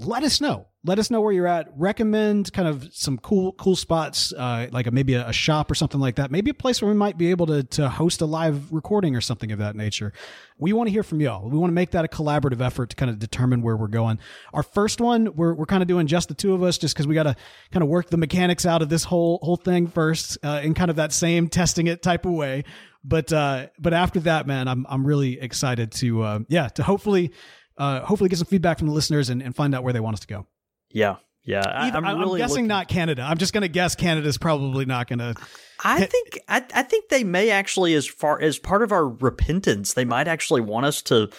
[0.00, 0.66] let us know.
[0.82, 1.68] Let us know where you're at.
[1.76, 5.74] Recommend kind of some cool, cool spots, uh, like a, maybe a, a, shop or
[5.74, 6.30] something like that.
[6.30, 9.20] Maybe a place where we might be able to, to host a live recording or
[9.20, 10.14] something of that nature.
[10.56, 11.46] We want to hear from y'all.
[11.50, 14.20] We want to make that a collaborative effort to kind of determine where we're going.
[14.54, 17.06] Our first one, we're, we're kind of doing just the two of us just because
[17.06, 17.36] we got to
[17.70, 20.88] kind of work the mechanics out of this whole, whole thing first, uh, in kind
[20.90, 22.64] of that same testing it type of way.
[23.04, 27.32] But, uh, but after that, man, I'm, I'm really excited to, uh, yeah, to hopefully,
[27.80, 30.14] uh, hopefully get some feedback from the listeners and, and find out where they want
[30.14, 30.46] us to go.
[30.90, 31.16] Yeah.
[31.42, 32.66] Yeah, Either, I'm, I'm really guessing looking...
[32.66, 33.22] not Canada.
[33.22, 35.34] I'm just going to guess Canada's probably not going to.
[35.82, 39.94] I think I, I think they may actually, as far as part of our repentance,
[39.94, 41.30] they might actually want us to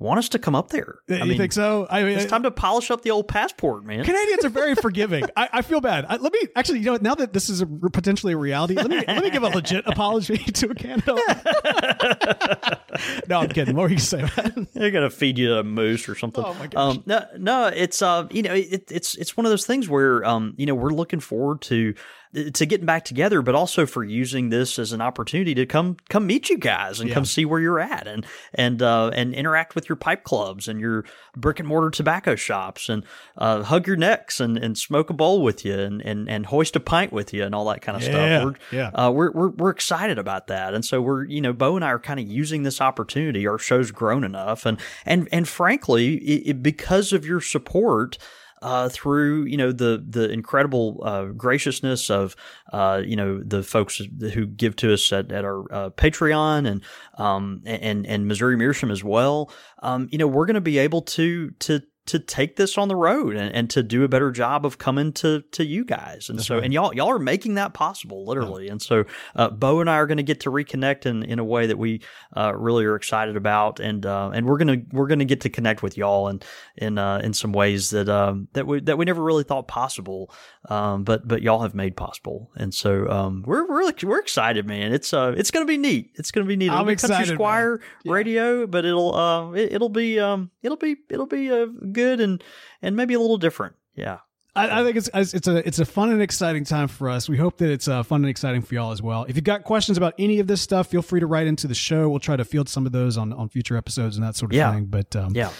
[0.00, 1.00] want us to come up there.
[1.10, 1.86] I you mean, think so?
[1.90, 4.02] I mean, it's time to polish up the old passport, man.
[4.02, 5.24] Canadians are very forgiving.
[5.36, 6.06] I, I, feel bad.
[6.08, 8.88] I, let me actually, you know, now that this is a, potentially a reality, let
[8.88, 11.16] me let me give a legit apology to a Canada.
[13.28, 13.76] no, I'm kidding.
[13.76, 14.26] What were you say?
[14.72, 16.42] They're gonna feed you a moose or something.
[16.42, 16.96] Oh my gosh.
[16.96, 20.24] Um, no, no, it's uh, you know, it, it's it's one of those things where
[20.24, 21.94] um, you know, we're looking forward to
[22.32, 26.26] to getting back together, but also for using this as an opportunity to come come
[26.26, 27.14] meet you guys and Yeah.
[27.14, 30.80] come see where you're at and and uh, and interact with your pipe clubs and
[30.80, 31.04] your
[31.36, 33.04] brick and mortar tobacco shops and
[33.36, 36.76] uh, hug your necks and, and smoke a bowl with you and, and and hoist
[36.76, 38.44] a pint with you and all that kind of Yeah, stuff.
[38.72, 38.88] We're, yeah.
[38.94, 41.88] uh, we're we're we're excited about that, and so we're you know Bo and I
[41.88, 43.46] are kind of using this opportunity.
[43.46, 48.18] Our show's grown enough, and and and frankly, it, it, because of your support
[48.62, 52.36] uh, through you know the the incredible uh, graciousness of
[52.72, 54.00] uh, you know the folks
[54.34, 56.82] who give to us at, at our uh, Patreon and
[57.18, 59.50] um, and and Missouri Meerschaum as well.
[59.82, 62.96] Um, you know we're going to be able to to to take this on the
[62.96, 66.28] road and, and to do a better job of coming to to you guys.
[66.28, 68.68] And so and y'all y'all are making that possible literally.
[68.68, 69.04] And so
[69.36, 71.78] uh, Bo and I are going to get to reconnect in, in a way that
[71.78, 72.00] we
[72.36, 73.78] uh, really are excited about.
[73.78, 76.40] And uh, and we're gonna we're gonna get to connect with y'all in
[76.76, 80.34] in uh, in some ways that um, that we that we never really thought possible.
[80.68, 82.50] Um, but but y'all have made possible.
[82.56, 84.92] And so um, we're we're we're excited, man.
[84.92, 86.10] It's uh it's gonna be neat.
[86.16, 86.66] It's gonna be neat.
[86.66, 87.36] It'll I'm be Country excited, man.
[87.36, 91.99] Squire radio, but it'll uh it, it'll be um it'll be it'll be uh, good
[92.08, 92.42] and
[92.80, 93.74] and maybe a little different.
[93.94, 94.18] Yeah.
[94.56, 97.28] I, I think it's it's a it's a fun and exciting time for us.
[97.28, 99.24] We hope that it's uh, fun and exciting for y'all as well.
[99.28, 101.74] If you've got questions about any of this stuff, feel free to write into the
[101.74, 102.08] show.
[102.08, 104.56] We'll try to field some of those on on future episodes and that sort of
[104.56, 104.72] Yeah.
[104.72, 104.86] thing.
[104.86, 105.50] But um, Yeah.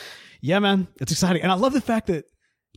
[0.41, 2.25] yeah, man, it's exciting, and I love the fact that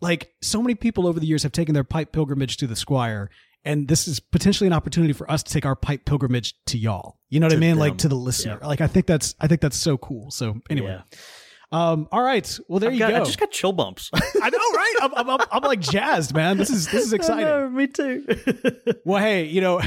[0.01, 3.29] like so many people over the years have taken their pipe pilgrimage to the Squire.
[3.65, 7.17] And this is potentially an opportunity for us to take our pipe pilgrimage to y'all.
[7.29, 7.69] You know what I mean?
[7.71, 7.79] them.
[7.79, 8.59] Like to the listener.
[8.61, 10.31] Like I think that's I think that's so cool.
[10.31, 10.99] So anyway,
[11.73, 12.59] um, all right.
[12.67, 13.21] Well, there I've you got- go.
[13.21, 14.09] I just got chill bumps.
[14.41, 14.93] I know, right?
[15.01, 16.57] I'm, I'm, I'm, I'm like jazzed, man.
[16.57, 17.45] This is this is exciting.
[17.45, 18.25] Know, me too.
[19.05, 19.81] Well, hey, you know,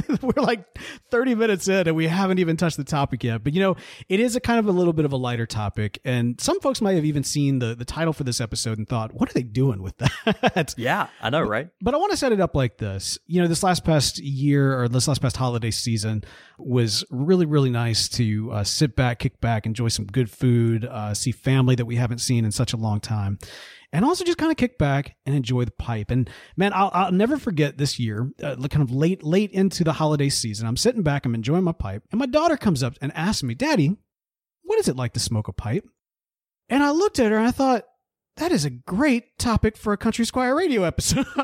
[0.22, 0.64] we're like
[1.10, 3.44] 30 minutes in and we haven't even touched the topic yet.
[3.44, 3.76] But you know,
[4.08, 6.80] it is a kind of a little bit of a lighter topic, and some folks
[6.80, 9.42] might have even seen the the title for this episode and thought, "What are they
[9.42, 11.68] doing with that?" yeah, I know, right?
[11.80, 13.18] But I want to set it up like this.
[13.26, 16.24] You know, this last past year or this last past holiday season
[16.58, 21.14] was really, really nice to uh, sit back, kick back, enjoy some good food, uh,
[21.14, 23.38] see family that we haven't seen in such a long time.
[23.92, 26.10] And also just kind of kick back and enjoy the pipe.
[26.10, 29.92] And man, I'll, I'll never forget this year, uh, kind of late, late into the
[29.92, 30.66] holiday season.
[30.66, 33.54] I'm sitting back, I'm enjoying my pipe, and my daughter comes up and asks me,
[33.54, 33.94] "Daddy,
[34.62, 35.86] what is it like to smoke a pipe?"
[36.70, 37.84] And I looked at her and I thought,
[38.36, 41.26] that is a great topic for a Country Squire radio episode.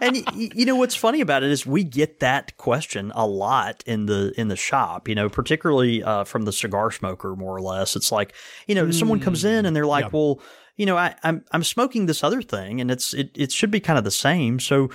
[0.00, 3.82] and y- you know what's funny about it is we get that question a lot
[3.86, 5.08] in the in the shop.
[5.08, 7.96] You know, particularly uh, from the cigar smoker, more or less.
[7.96, 8.34] It's like
[8.66, 10.10] you know, someone comes in and they're like, Yeah.
[10.12, 10.40] "Well,
[10.76, 13.80] you know, I, I'm I'm smoking this other thing, and it's it it should be
[13.80, 14.90] kind of the same." So.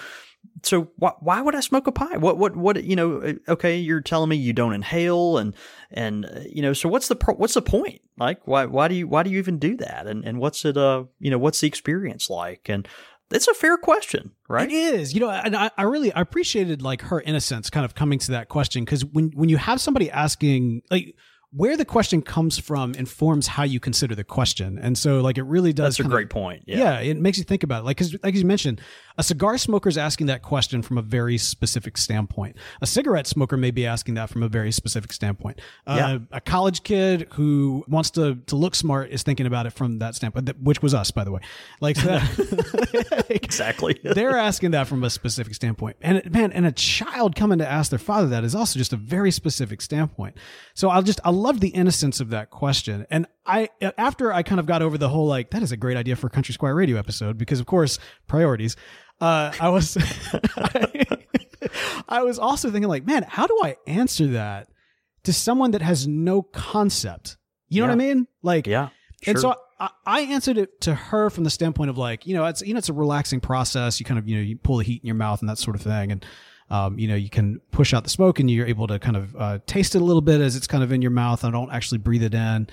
[0.63, 2.19] So why, why would I smoke a pipe?
[2.19, 3.17] What what what you know?
[3.17, 5.53] uh, Okay, you're telling me you don't inhale, and
[5.91, 6.73] and uh, you know.
[6.73, 8.01] So what's the pro- what's the point?
[8.17, 10.07] Like why why do you why do you even do that?
[10.07, 12.69] And and what's it uh you know what's the experience like?
[12.69, 12.87] And
[13.29, 14.69] it's a fair question, right?
[14.69, 17.93] It is, you know, and I, I really I appreciated like her innocence, kind of
[17.93, 21.15] coming to that question because when when you have somebody asking like
[21.51, 25.43] where the question comes from informs how you consider the question, and so like it
[25.43, 25.95] really does.
[25.95, 26.63] That's a kind of- great point.
[26.67, 26.77] Yeah.
[26.77, 26.99] Yeah.
[26.99, 27.85] it makes you think about it.
[27.85, 28.81] Like, cause like you mentioned,
[29.17, 32.57] a cigar smoker is asking that question from a very specific standpoint.
[32.81, 35.59] A cigarette smoker may be asking that from a very specific standpoint.
[35.87, 36.17] Uh, Yeah.
[36.33, 40.15] A college kid who wants to to look smart is thinking about it from that
[40.15, 41.39] standpoint, which was us, by the way.
[41.79, 43.99] Like, that- Exactly.
[44.03, 45.97] they're asking that from a specific standpoint.
[46.01, 48.97] And man, and a child coming to ask their father that is also just a
[48.97, 50.35] very specific standpoint.
[50.73, 53.05] So I'll just I love the innocence of that question.
[53.09, 55.97] And I after I kind of got over the whole like that is a great
[55.97, 58.75] idea for a Country Squire Radio episode because of course priorities.
[59.19, 59.97] Uh, I was
[62.09, 64.67] I was also thinking like, man, how do I answer that
[65.23, 67.37] to someone that has no concept?
[67.69, 68.27] You know what I mean?
[68.43, 68.89] Like yeah.
[69.25, 72.45] and so I, I answered it to her from the standpoint of like, you know,
[72.45, 73.99] it's you know, it's a relaxing process.
[73.99, 75.75] You kind of you know you pull the heat in your mouth and that sort
[75.75, 76.25] of thing, and
[76.69, 79.35] um, you know you can push out the smoke and you're able to kind of
[79.35, 81.43] uh, taste it a little bit as it's kind of in your mouth.
[81.43, 82.67] I don't actually breathe it in.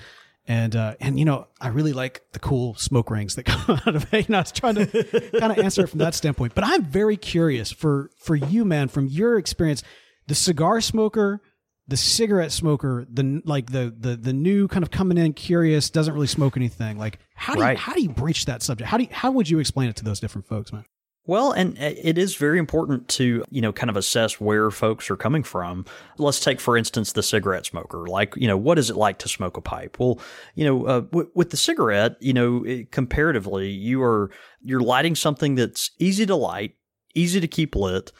[0.47, 3.95] And uh, and you know I really like the cool smoke rings that come out
[3.95, 4.27] of it.
[4.27, 4.85] You know, I was trying to
[5.39, 6.53] kind of answer it from that standpoint.
[6.53, 9.81] But I'm very curious for for you, man, from your experience,
[10.27, 11.41] the cigar smoker,
[11.87, 16.13] the cigarette smoker, the like the the the new kind of coming in curious, doesn't
[16.13, 16.99] really smoke anything.
[16.99, 18.87] Like how do you, how do you breach that subject?
[18.87, 20.85] How do you, how would you explain it to those different folks, man?
[21.27, 25.15] Well, and it is very important to, you know, kind of assess where folks are
[25.15, 25.85] coming from.
[26.19, 28.05] Let's take, for instance, the cigarette smoker.
[28.07, 29.97] Like, you know, what is it like to smoke a pipe?
[29.99, 30.19] Well,
[30.53, 34.29] you know, uh, w- with the cigarette, you know, it- comparatively, you are
[34.61, 36.75] you're lighting something that's easy to light,
[37.15, 38.11] easy to keep lit,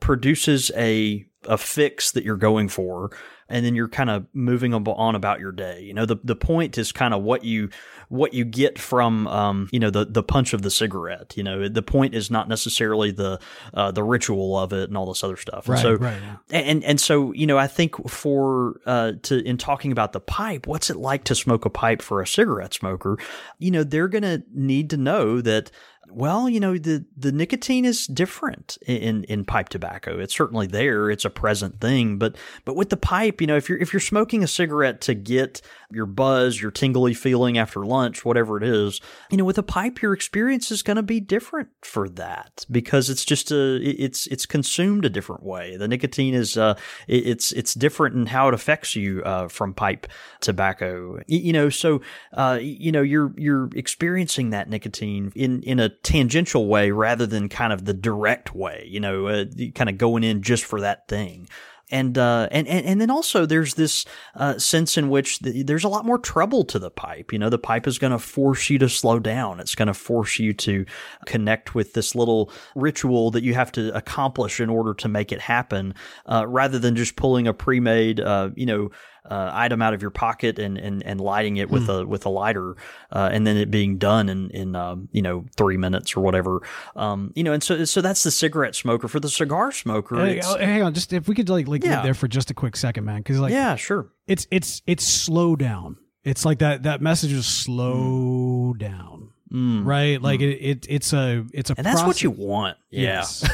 [0.00, 3.10] produces a a fix that you're going for,
[3.50, 5.82] and then you're kind of moving on about your day.
[5.82, 7.68] You know, the the point is kind of what you
[8.08, 11.36] what you get from um, you know the the punch of the cigarette.
[11.36, 13.40] You know, the point is not necessarily the
[13.72, 15.68] uh, the ritual of it and all this other stuff.
[15.68, 19.56] Right, and so, right, and and so you know, I think for uh, to in
[19.56, 23.18] talking about the pipe, what's it like to smoke a pipe for a cigarette smoker?
[23.58, 25.70] You know, they're going to need to know that
[26.10, 30.18] well, you know, the, the nicotine is different in, in pipe tobacco.
[30.18, 31.10] It's certainly there.
[31.10, 32.18] It's a present thing.
[32.18, 35.14] But, but with the pipe, you know, if you're, if you're smoking a cigarette to
[35.14, 39.62] get your buzz, your tingly feeling after lunch, whatever it is, you know, with a
[39.62, 44.26] pipe, your experience is going to be different for that because it's just a, it's,
[44.26, 45.76] it's consumed a different way.
[45.76, 46.74] The nicotine is, uh,
[47.08, 50.06] it's, it's different in how it affects you, uh, from pipe
[50.40, 51.20] tobacco.
[51.26, 52.00] You know, so,
[52.32, 57.48] uh, you know, you're, you're experiencing that nicotine in, in a tangential way rather than
[57.48, 61.08] kind of the direct way, you know, uh, kind of going in just for that
[61.08, 61.48] thing.
[61.90, 65.84] And, uh, and, and, and then also there's this, uh, sense in which the, there's
[65.84, 67.32] a lot more trouble to the pipe.
[67.32, 69.60] You know, the pipe is going to force you to slow down.
[69.60, 70.86] It's going to force you to
[71.26, 75.40] connect with this little ritual that you have to accomplish in order to make it
[75.40, 75.94] happen,
[76.26, 78.90] uh, rather than just pulling a pre-made, uh, you know,
[79.30, 81.90] uh, item out of your pocket and, and, and lighting it with hmm.
[81.90, 82.76] a with a lighter,
[83.10, 86.60] uh, and then it being done in in um, you know three minutes or whatever.
[86.96, 89.08] Um, you know, and so so that's the cigarette smoker.
[89.08, 92.02] For the cigar smoker, hey, hang on, just if we could like like yeah.
[92.02, 95.56] there for just a quick second, man, because like yeah, sure, it's it's it's slow
[95.56, 95.96] down.
[96.22, 98.78] It's like that that message is slow mm.
[98.78, 99.33] down.
[99.54, 100.20] Mm, right?
[100.20, 100.52] Like mm.
[100.52, 102.76] it, it, it's a it's a and that's what you want.
[102.90, 103.24] Yeah.
[103.24, 103.48] Yes.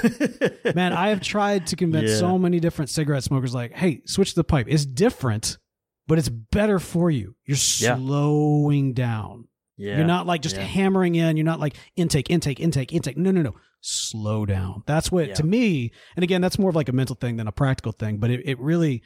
[0.74, 2.16] man i have tried to convince yeah.
[2.16, 4.66] so many different cigarette smokers like hey switch the pipe.
[4.68, 5.58] It's different
[6.06, 7.34] but it's better for you.
[7.44, 8.94] You're slowing yeah.
[8.94, 9.96] down yeah.
[9.96, 10.62] you're not like just yeah.
[10.62, 11.36] hammering in.
[11.36, 13.16] You're not like intake intake intake intake.
[13.16, 13.54] No no no.
[13.82, 14.82] Slow down.
[14.86, 17.52] That's what to me and again that's more of like a mental thing than a
[17.52, 19.02] practical thing but it, it really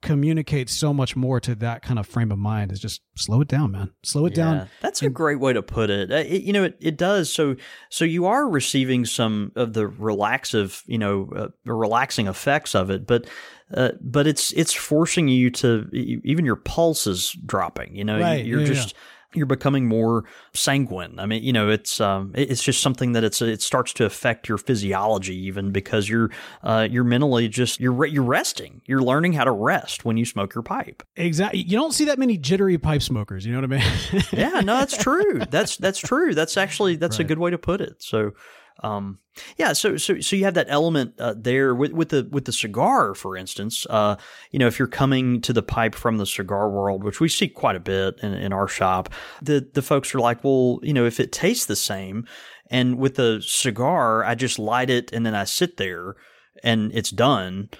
[0.00, 3.48] communicates so much more to that kind of frame of mind is just slow it
[3.48, 6.12] down man slow it yeah, down that's a great way to put it.
[6.12, 7.56] Uh, it, you know it, it does so
[7.90, 13.06] so you are receiving some of the relaxive you know uh, relaxing effects of it
[13.06, 13.26] but
[13.74, 18.44] uh, but it's it's forcing you to even your pulse is dropping you know right.
[18.44, 19.00] you, are yeah, just yeah
[19.34, 21.18] you're becoming more sanguine.
[21.18, 24.48] I mean, you know, it's um, it's just something that it's it starts to affect
[24.48, 26.30] your physiology even because you're
[26.62, 28.80] uh, you're mentally just you're you're resting.
[28.86, 31.02] You're learning how to rest when you smoke your pipe.
[31.16, 31.60] Exactly.
[31.60, 33.44] You don't see that many jittery pipe smokers.
[33.44, 34.24] You know what I mean?
[34.32, 34.60] yeah.
[34.60, 35.40] No, that's true.
[35.50, 36.34] That's that's true.
[36.34, 37.24] That's actually that's right.
[37.24, 38.02] a good way to put it.
[38.02, 38.32] So.
[38.80, 39.18] Um,
[39.56, 42.52] yeah, so so so you have that element uh, there with, with the with the
[42.52, 43.86] cigar, for instance.
[43.88, 44.16] Uh,
[44.50, 47.48] you know, if you're coming to the pipe from the cigar world, which we see
[47.48, 49.08] quite a bit in, in our shop,
[49.42, 52.26] the the folks are like, well, you know, if it tastes the same,
[52.70, 56.16] and with the cigar, I just light it and then I sit there
[56.62, 57.70] and it's done.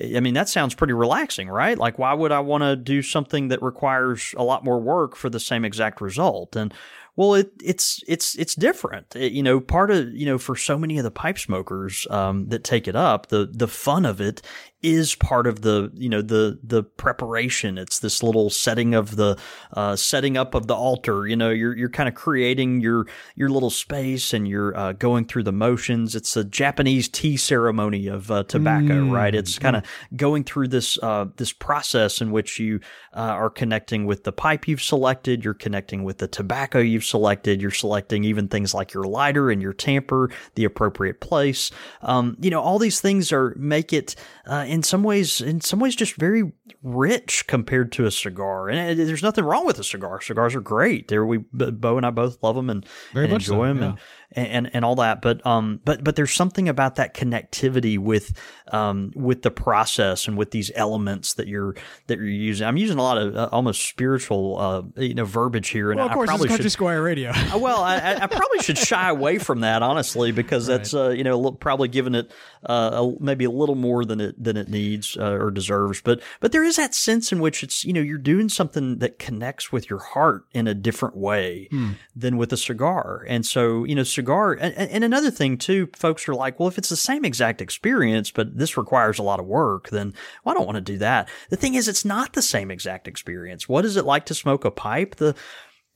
[0.00, 1.76] I mean, that sounds pretty relaxing, right?
[1.76, 5.28] Like, why would I want to do something that requires a lot more work for
[5.28, 6.54] the same exact result?
[6.54, 6.72] And
[7.18, 9.16] well, it, it's it's it's different.
[9.16, 12.48] It, you know, part of you know for so many of the pipe smokers um,
[12.50, 14.40] that take it up, the the fun of it
[14.80, 17.78] is part of the you know the the preparation.
[17.78, 19.36] It's this little setting of the
[19.72, 21.26] uh, setting up of the altar.
[21.26, 25.24] You know, you're you're kind of creating your your little space and you're uh, going
[25.24, 26.14] through the motions.
[26.14, 29.10] It's a Japanese tea ceremony of uh, tobacco, mm.
[29.12, 29.34] right?
[29.34, 32.80] It's kind of going through this uh, this process in which you
[33.14, 35.44] uh, are connecting with the pipe you've selected.
[35.44, 37.60] You're connecting with the tobacco you've selected.
[37.60, 41.72] You're selecting even things like your lighter and your tamper, the appropriate place.
[42.02, 44.14] Um, you know, all these things are make it
[44.46, 46.52] uh, in some ways, in some ways, just very
[46.82, 48.68] rich compared to a cigar.
[48.68, 50.20] And uh, there's nothing wrong with a cigar.
[50.20, 51.08] Cigars are great.
[51.08, 53.78] There, we Bo and I both love them and, and enjoy so, them.
[53.78, 53.88] Yeah.
[53.88, 53.98] And
[54.32, 55.22] and and all that.
[55.22, 58.32] But um, but but there's something about that connectivity with
[58.70, 61.74] um with the process and with these elements that you're
[62.06, 62.66] that you're using.
[62.66, 66.08] I'm using a lot of uh, almost spiritual uh you know verbiage here, and well,
[66.08, 67.32] of course, I probably should Squire Radio.
[67.48, 70.76] Uh, well, I, I, probably should shy away from that honestly because right.
[70.76, 72.30] that's uh you know probably giving it
[72.66, 76.02] uh a, maybe a little more than it than it needs uh, or deserves.
[76.02, 79.18] But but there is that sense in which it's you know you're doing something that
[79.18, 81.92] connects with your heart in a different way hmm.
[82.14, 84.52] than with a cigar, and so you know cigar.
[84.52, 88.32] And, and, another thing too, folks are like, well, if it's the same exact experience,
[88.32, 91.28] but this requires a lot of work, then well, I don't want to do that.
[91.50, 93.68] The thing is, it's not the same exact experience.
[93.68, 95.16] What is it like to smoke a pipe?
[95.16, 95.36] The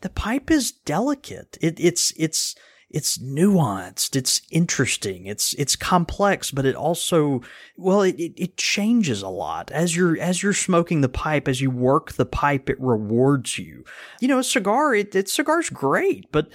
[0.03, 1.59] the pipe is delicate.
[1.61, 2.55] It, it's it's
[2.93, 7.41] it's nuanced, it's interesting, it's it's complex, but it also
[7.77, 11.49] well, it, it, it changes a lot as you're as you're smoking the pipe.
[11.49, 13.85] As you work the pipe, it rewards you.
[14.21, 16.49] You know, a cigar, it, it cigar's great, but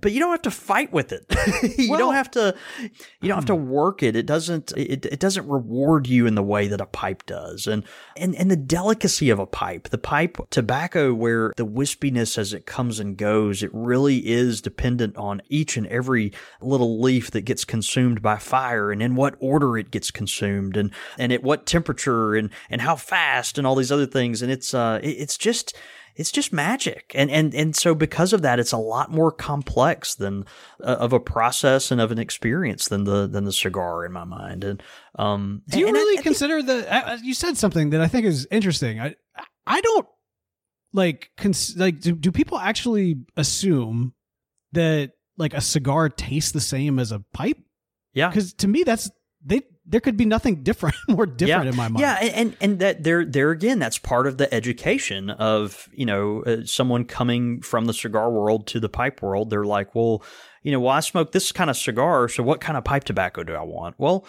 [0.00, 1.24] but you don't have to fight with it.
[1.78, 2.54] you Well- don't have to
[3.20, 4.16] you don't have to work it.
[4.16, 7.66] It doesn't it, it doesn't reward you in the way that a pipe does.
[7.66, 7.84] And
[8.16, 12.66] and and the delicacy of a pipe, the pipe tobacco where the wispiness as it
[12.66, 17.64] comes and goes, it really is dependent on each and every little leaf that gets
[17.64, 22.34] consumed by fire and in what order it gets consumed and and at what temperature
[22.34, 24.42] and and how fast and all these other things.
[24.42, 25.74] And it's uh it- it's just
[26.16, 30.14] it's just magic and and and so because of that it's a lot more complex
[30.14, 30.44] than
[30.82, 34.24] uh, of a process and of an experience than the than the cigar in my
[34.24, 34.82] mind and
[35.18, 36.92] um Do you and I- really I think- consider the?
[36.92, 39.00] Uh, you said something that I think is interesting.
[39.00, 39.14] I
[39.66, 40.06] I don't
[40.92, 44.14] like cons- like do, do people actually assume
[44.72, 47.58] that like a cigar tastes the same as a pipe?
[48.14, 49.10] yeah Because to me, that's
[49.44, 49.62] they.
[49.88, 52.00] There could be nothing different, more different in my mind.
[52.00, 56.04] Yeah, and and- and that there there again, that's part of the education of you
[56.06, 59.50] know uh, someone coming from the cigar world to the pipe world.
[59.50, 60.22] They're like, well,
[60.62, 63.44] you know, well, I smoke this kind of cigar, so what kind of pipe tobacco
[63.44, 63.94] do I want?
[63.98, 64.26] Well,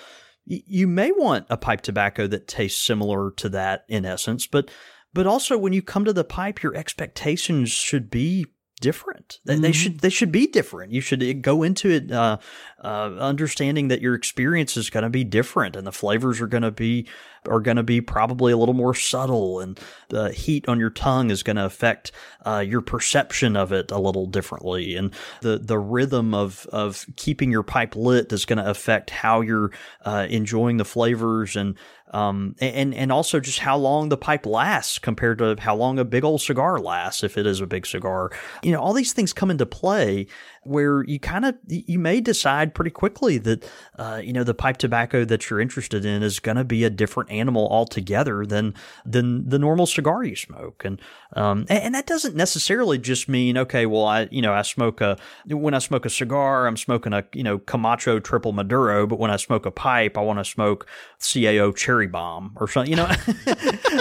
[0.47, 4.69] y- you may want a pipe tobacco that tastes similar to that in essence, but
[5.13, 8.45] but also when you come to the pipe, your expectations should be
[8.79, 9.39] different.
[9.45, 9.73] They, they Mhm.
[9.75, 10.91] should they should be different.
[10.91, 12.37] You should go into it uh,
[12.83, 12.87] uh,
[13.19, 16.71] understanding that your experience is going to be different, and the flavors are going to
[16.71, 17.07] be
[17.47, 21.31] are going to be probably a little more subtle, and the heat on your tongue
[21.31, 22.11] is going to affect
[22.45, 25.11] uh, your perception of it a little differently, and
[25.41, 29.71] the the rhythm of of keeping your pipe lit is going to affect how you're
[30.05, 31.75] uh, enjoying the flavors and
[32.11, 36.05] um, and and also just how long the pipe lasts compared to how long a
[36.05, 38.31] big old cigar lasts if it is a big cigar.
[38.63, 40.27] You know, all these things come into play
[40.67, 43.65] where you kind of you may decide pretty quickly that
[43.97, 46.89] uh, you know the pipe tobacco that you're interested in is going to be a
[46.89, 48.73] different animal altogether than
[49.05, 51.01] than the normal cigar you smoke, and
[51.35, 55.01] um, and, and that doesn't necessarily just mean okay, well I you know I smoke
[55.01, 59.19] a when I smoke a cigar I'm smoking a you know Camacho triple Maduro, but
[59.19, 60.87] when I smoke a pipe I want to smoke
[61.19, 62.91] CAO cherry bomb or something.
[62.91, 63.07] You know,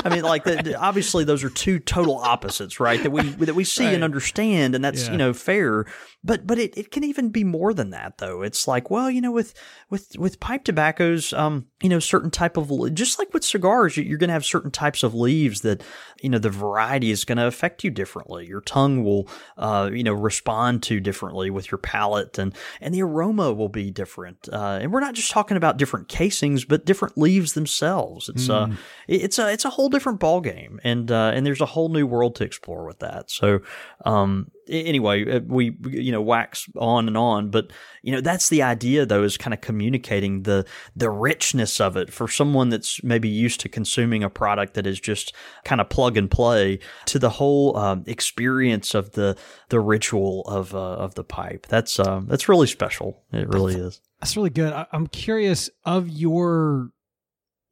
[0.04, 3.02] I mean like the, the- obviously those are two total opposites, right?
[3.02, 3.94] That we that we see Right.
[3.94, 5.12] and understand, and that's Yeah.
[5.12, 5.84] you know fair.
[6.24, 8.42] But but it, it can even be more than that though.
[8.42, 9.54] It's like well you know with
[9.90, 14.04] with with pipe tobaccos, um you know certain type of just like with cigars, you-
[14.04, 15.82] you're going to have certain types of leaves that
[16.22, 18.46] you know the variety is going to affect you differently.
[18.46, 23.02] Your tongue will uh you know respond to differently with your palate, and and the
[23.02, 24.48] aroma will be different.
[24.50, 28.28] Uh, and we're not just talking about different casings, but different leaves themselves.
[28.30, 28.68] It's uh
[29.06, 32.06] it's a it's a whole different ball game, and uh, and there's a whole new
[32.06, 33.30] world to explore with that.
[33.30, 33.60] So,
[34.04, 37.70] um, anyway, uh, we you know wax on and on, but
[38.02, 40.64] you know that's the idea though is kind of communicating the
[40.96, 45.00] the richness of it for someone that's maybe used to consuming a product that is
[45.00, 49.36] just kind of plug and play to the whole um, experience of the
[49.68, 51.66] the ritual of uh, of the pipe.
[51.68, 53.22] That's um, that's really special.
[53.32, 54.00] It really is.
[54.20, 54.72] That's really good.
[54.72, 56.90] I, I'm curious of your,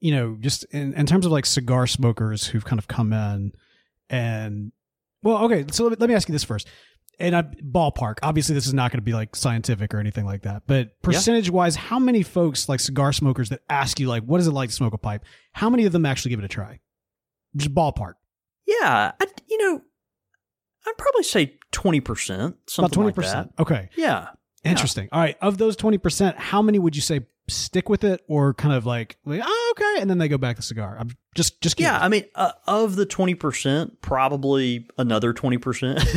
[0.00, 3.52] you know, just in, in terms of like cigar smokers who've kind of come in
[4.10, 4.72] and,
[5.22, 5.64] well, okay.
[5.70, 6.68] So let me, let me ask you this first.
[7.18, 8.18] And I ballpark.
[8.22, 10.62] Obviously, this is not going to be like scientific or anything like that.
[10.66, 14.46] But percentage wise, how many folks like cigar smokers that ask you like, what is
[14.46, 15.24] it like to smoke a pipe?
[15.52, 16.80] How many of them actually give it a try?
[17.56, 18.14] Just ballpark.
[18.66, 19.80] Yeah, I, you know,
[20.86, 23.20] I'd probably say twenty percent, About something twenty like that.
[23.22, 23.52] percent.
[23.58, 23.88] Okay.
[23.96, 24.28] Yeah,
[24.64, 25.08] Interesting.
[25.12, 25.36] All right.
[25.42, 29.16] Of those 20%, how many would you say stick with it or kind of like,
[29.24, 30.00] like oh, okay.
[30.00, 30.96] And then they go back to cigar?
[30.98, 31.92] I'm just, just kidding.
[31.92, 31.98] yeah.
[31.98, 36.00] I mean, uh, of the twenty percent, probably another twenty percent.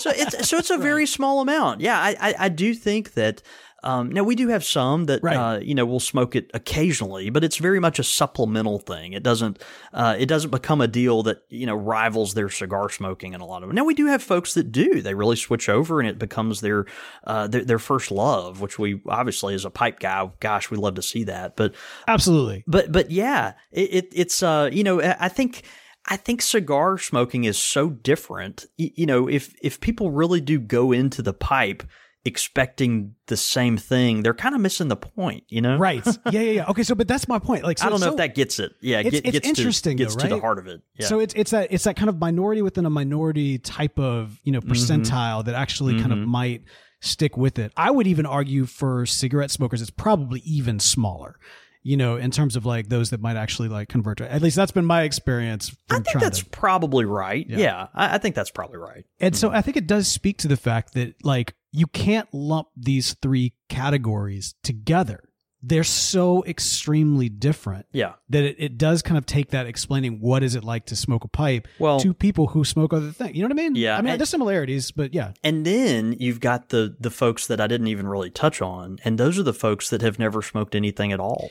[0.00, 1.80] so it's so it's a very small amount.
[1.80, 3.42] Yeah, I I, I do think that.
[3.86, 5.36] Um, now we do have some that Right.
[5.36, 9.12] uh, you know will smoke it occasionally, but it's very much a supplemental thing.
[9.12, 9.62] It doesn't
[9.94, 13.46] uh, it doesn't become a deal that you know rivals their cigar smoking in a
[13.46, 13.72] lot of.
[13.72, 15.00] Now we do have folks that do.
[15.00, 16.86] They really switch over, and it becomes their
[17.24, 18.60] uh, their, their first love.
[18.60, 21.56] Which we obviously as a pipe guy, gosh, we love to see that.
[21.56, 21.74] But
[22.08, 22.64] Absolutely.
[22.66, 25.62] but but yeah, it, it it's uh you know I I think
[26.08, 28.66] I think cigar smoking is so different.
[28.76, 31.82] You know, if if people really do go into the pipe
[32.26, 35.44] expecting the same thing, they're kind of missing the point.
[35.48, 36.04] You know, Right.
[36.30, 36.66] Yeah, yeah, yeah.
[36.68, 36.82] Okay.
[36.82, 37.62] So, but that's my point.
[37.64, 38.72] Like, so, I don't know so, if that gets it.
[38.80, 40.82] Yeah, It's- get, it's gets interesting to, gets though, to the heart of it.
[40.98, 41.06] Yeah.
[41.06, 44.52] So it's it's that it's that kind of minority within a minority type of you
[44.52, 44.72] know Mm-hmm.
[44.72, 46.62] percentile that actually kind of might
[47.00, 47.72] stick with it.
[47.76, 51.38] I would even argue for cigarette smokers, it's probably even smaller.
[51.86, 54.30] You know, in terms of like those that might actually like convert to.
[54.30, 55.74] At least that's been my experience.
[55.88, 57.46] I think that's to, probably right.
[57.48, 57.58] Yeah.
[57.58, 59.04] Yeah, I, I think that's probably right.
[59.20, 59.54] and so hmm.
[59.54, 63.54] I think it does speak to the fact that like you can't lump these three
[63.68, 65.28] categories together.
[65.62, 68.14] They're so extremely different Yeah.
[68.30, 71.24] that it, it does kind of take that explaining what is it like to smoke
[71.24, 73.36] a pipe Well, to people who smoke other things.
[73.36, 73.74] You know what I mean?
[73.76, 75.32] Yeah, I mean, and- there's similarities, but yeah.
[75.44, 79.18] and then you've got the the folks that I didn't even really touch on, and
[79.18, 81.50] those are the folks that have never smoked anything at all.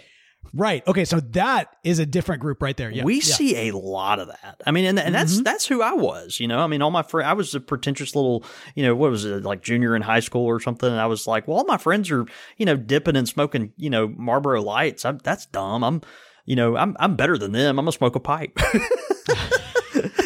[0.53, 0.87] Right.
[0.87, 1.05] Okay.
[1.05, 2.89] So that is a different group right there.
[2.89, 3.03] Yeah.
[3.03, 3.21] we yeah.
[3.21, 3.31] Mm-hmm.
[3.31, 4.61] see a lot of that.
[4.65, 6.39] I mean, and, and that's that's who I was.
[6.39, 7.27] You know, I mean, all my friends.
[7.27, 8.43] I was a pretentious little,
[8.75, 10.89] you know, what was it like junior in high school or something?
[10.89, 12.25] And I was like, well, all my friends are,
[12.57, 15.05] you know, dipping and smoking, you know, Marlboro Lights.
[15.05, 15.83] I'm, that's dumb.
[15.83, 16.01] I'm,
[16.45, 17.79] you know, I'm I'm better than them.
[17.79, 18.57] I'm gonna smoke a pipe.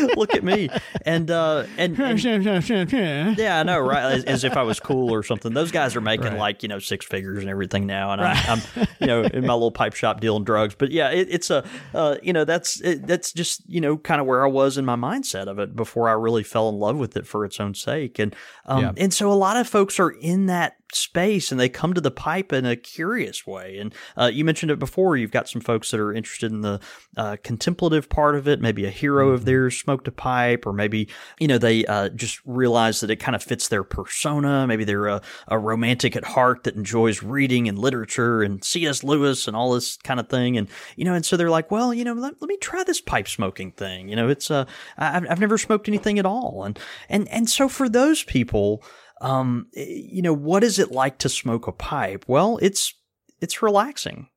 [0.15, 0.69] Look at me,
[1.05, 2.19] and uh, and, and
[3.37, 4.13] yeah, I know, right?
[4.13, 5.53] As, as if I was cool or something.
[5.53, 6.37] Those guys are making Right.
[6.37, 9.53] like you know six figures and everything now, and I'm, I'm you know in my
[9.53, 10.75] little pipe shop dealing drugs.
[10.77, 14.19] But yeah, it, it's a uh, you know that's it, that's just you know kind
[14.21, 16.97] of where I was in my mindset of it before I really fell in love
[16.97, 18.35] with it for its own sake, and
[18.65, 18.91] um, Yeah.
[18.97, 22.11] and so a lot of folks are in that space and they come to the
[22.11, 23.77] pipe in a curious way.
[23.77, 25.17] And uh, you mentioned it before.
[25.17, 26.79] You've got some folks that are interested in the
[27.17, 28.61] uh, contemplative part of it.
[28.61, 31.07] Maybe a hero of theirs smoked a pipe, or maybe
[31.39, 34.65] you know they uh, just realize that it kind of fits their persona.
[34.67, 39.03] Maybe they're a, a romantic at heart that enjoys reading and literature and C.S.
[39.03, 40.57] Lewis and all this kind of thing.
[40.57, 43.01] And you know, and so they're like, well, you know, let, let me try this
[43.01, 44.09] pipe smoking thing.
[44.09, 44.65] You know, it's uh,
[44.97, 48.83] I've, I've never smoked anything at all, and and and so for those people
[49.21, 52.25] um, eh, you know, what is it like to smoke a pipe?
[52.27, 52.93] Well, it's
[53.41, 54.29] it's relaxing.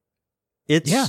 [0.69, 1.07] It's Yeah.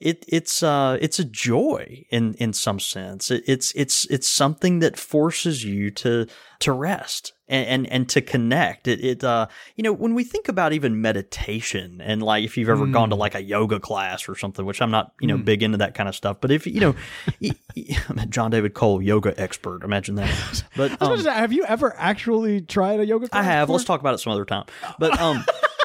[0.00, 3.30] It it's uh it's a joy in in some sense.
[3.30, 6.26] It, it's it's it's something that forces you to
[6.60, 8.88] to rest and and, and to connect.
[8.88, 12.70] It it uh you know when we think about even meditation and like if you've
[12.70, 12.92] ever Mm.
[12.92, 15.44] gone to like a yoga class or something, which I'm not you know Mm.
[15.44, 16.94] big into that kind of stuff, but if you know
[18.30, 20.64] John David Cole yoga expert, imagine that.
[20.76, 23.40] But I was about um, have you ever actually tried a yoga class?
[23.40, 23.66] I have.
[23.66, 23.76] before?
[23.76, 24.64] Let's talk about it some other time.
[24.98, 25.44] But um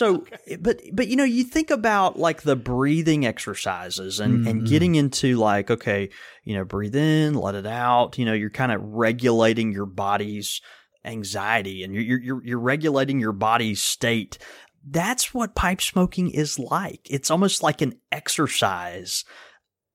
[0.00, 0.24] so
[0.60, 4.66] but but you know, you think about like the breathing exercises and and Mhm.
[4.68, 6.08] getting into like okay,
[6.42, 10.62] you know, breathe in, let it out, you know, you're kind of regulating your body's
[11.04, 14.38] anxiety and you're you're you're, you're regulating your body's state.
[14.88, 17.00] That's what pipe smoking is like.
[17.10, 19.24] It's almost like an exercise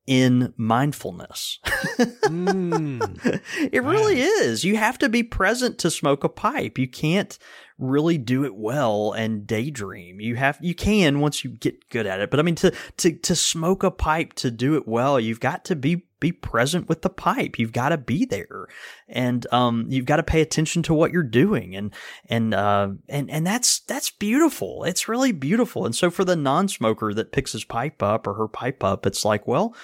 [0.06, 1.58] in mindfulness.
[1.97, 3.41] Mm.
[3.74, 4.64] it really is.
[4.64, 6.78] You have to be present to smoke a pipe.
[6.78, 7.39] You can't
[7.78, 10.21] really do it well and daydream.
[10.21, 12.32] You have you can once you get good at it.
[12.32, 15.65] But I mean to to to smoke a pipe to do it well, you've got
[15.65, 17.59] to be be present with the pipe.
[17.59, 18.67] You've got to be there.
[19.09, 21.93] And um you've got to pay attention to what you're doing and
[22.30, 24.86] and uh and and that's that's beautiful.
[24.86, 25.86] It's really beautiful.
[25.86, 29.26] And so for the non-smoker that picks his pipe up or her pipe up, it's
[29.26, 29.76] like, well,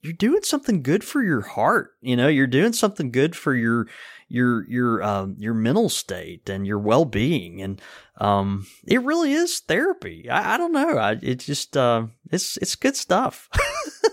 [0.00, 1.90] you're doing something good for your heart.
[2.00, 3.88] You know, you're doing something good for your
[4.28, 7.80] your your um your mental state and your well being, and
[8.18, 10.28] um, it really is therapy.
[10.30, 10.96] I, I don't know.
[10.98, 13.48] I it just uh, it's it's good stuff.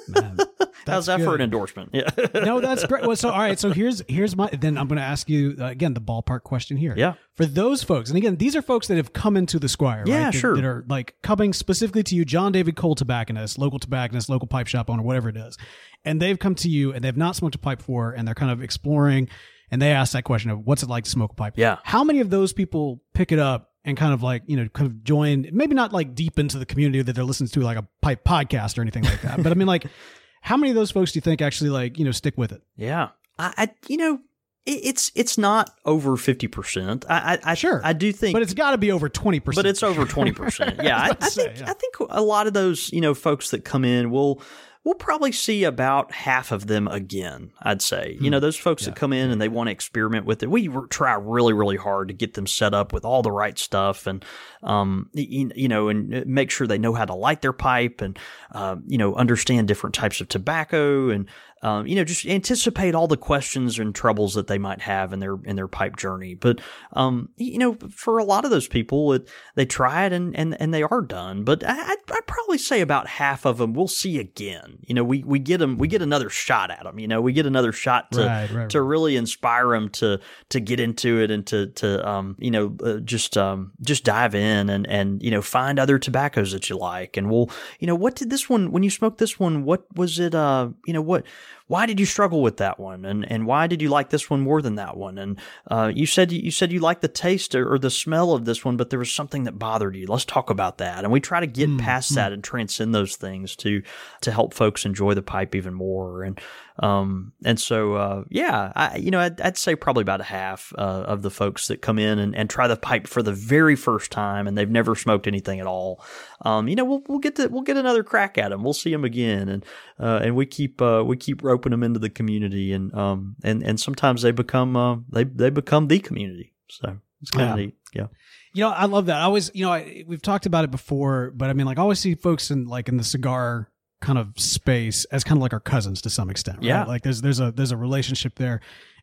[0.09, 0.37] Man,
[0.85, 1.91] How's that's that for an endorsement?
[1.93, 2.09] Yeah.
[2.33, 3.05] no, that's great.
[3.07, 5.65] Well, so all right, so here's here's my then I'm going to ask you uh,
[5.67, 6.93] again the ballpark question here.
[6.97, 7.13] Yeah.
[7.35, 10.25] For those folks, and again, these are folks that have come into the Squire, Yeah,
[10.25, 10.33] right?
[10.33, 10.55] That- sure.
[10.55, 14.67] That are like coming specifically to you, John David Cole tobacconist, local tobacconist, local pipe
[14.67, 15.57] shop owner, whatever it is,
[16.03, 18.51] and they've come to you and they've not smoked a pipe before, and they're kind
[18.51, 19.29] of exploring,
[19.73, 21.53] and they ask that question of what's it like to smoke a pipe?
[21.57, 21.79] Yeah.
[21.83, 23.71] How many of those people pick it up?
[23.85, 26.65] And kind of like, you know, kind of join, maybe not like deep into the
[26.65, 29.43] community that they're listening to, like a pipe podcast or anything like that.
[29.43, 29.85] But I mean, like,
[30.41, 32.61] how many of those folks do you think actually like you know stick with it?
[32.77, 34.19] Yeah, I, I you know,
[34.65, 37.03] it, it's it's not over fifty percent.
[37.09, 37.81] I, I, I Sure.
[37.83, 39.65] I do think, But it's got to be over twenty percent.
[39.65, 40.79] but it's over twenty percent.
[40.81, 41.69] Yeah, I, I I'd say, think yeah.
[41.69, 44.41] I think a lot of those you know folks that come in will
[44.85, 47.51] we'll probably see about half of them again.
[47.61, 48.89] I'd say you know those folks Hmm.
[48.89, 48.93] Yeah.
[48.93, 50.49] that come in and they want to experiment with it.
[50.51, 54.07] We try really really hard to get them set up with all the right stuff
[54.07, 54.23] and
[54.61, 58.17] um you, you know and make sure they know how to light their pipe and
[58.51, 61.27] um, you know understand different types of tobacco and
[61.63, 65.19] um, you know just anticipate all the questions and troubles that they might have in
[65.19, 66.35] their in their pipe journey.
[66.35, 66.61] But
[66.91, 70.59] um, you know, for a lot of those people, it, they try it and, and
[70.61, 71.43] and they are done.
[71.43, 74.79] But I, I'd, I'd probably say about half of them we'll see again.
[74.81, 76.99] You know, we we get them, we get another shot at them.
[76.99, 78.87] You know, we get another shot to Right, right, to right.
[78.87, 82.97] really inspire them to to get into it and to to um you know uh,
[82.99, 87.17] just um just dive in and and you know find other tobaccos that you like
[87.17, 87.49] and we'll
[87.79, 90.69] you know what did this one when you smoked this one what was it uh
[90.85, 91.25] you know what
[91.67, 94.41] why did you struggle with that one, and and why did you like this one
[94.41, 95.39] more than that one, and
[95.69, 98.63] uh, you said you said you liked the taste or, or, the smell of this
[98.63, 100.05] one, but there was something that bothered you.
[100.07, 102.15] Let's talk about that, and we try to get mm, past mm.
[102.15, 103.81] that and transcend those things to
[104.21, 106.39] to help folks enjoy the pipe even more, and
[106.79, 110.73] um, and so, uh, yeah, I, you know, I'd, I'd, say probably about a half
[110.75, 113.75] uh, of the folks that come in and, and, try the pipe for the very
[113.75, 116.03] first time and they've never smoked anything at all.
[116.41, 118.63] Um, you know, we'll, we'll get to, we'll get another crack at them.
[118.63, 119.49] We'll see them again.
[119.49, 119.65] And,
[119.99, 123.61] uh, and we keep, uh, we keep roping them into the community and, um, and,
[123.61, 126.53] and sometimes they become, uh, they, they become the community.
[126.69, 127.65] So it's kind of yeah.
[127.65, 127.75] neat.
[127.93, 128.07] Yeah.
[128.55, 129.17] You know, I love that.
[129.17, 131.81] I always, you know, I, we've talked about it before, but I mean, like, I
[131.81, 133.69] always see folks in like in the cigar
[134.03, 136.57] kind of space as kind of like our cousins to some extent.
[136.57, 136.67] Right?
[136.67, 136.83] Yeah.
[136.83, 138.59] Like there's there's a there's a relationship there.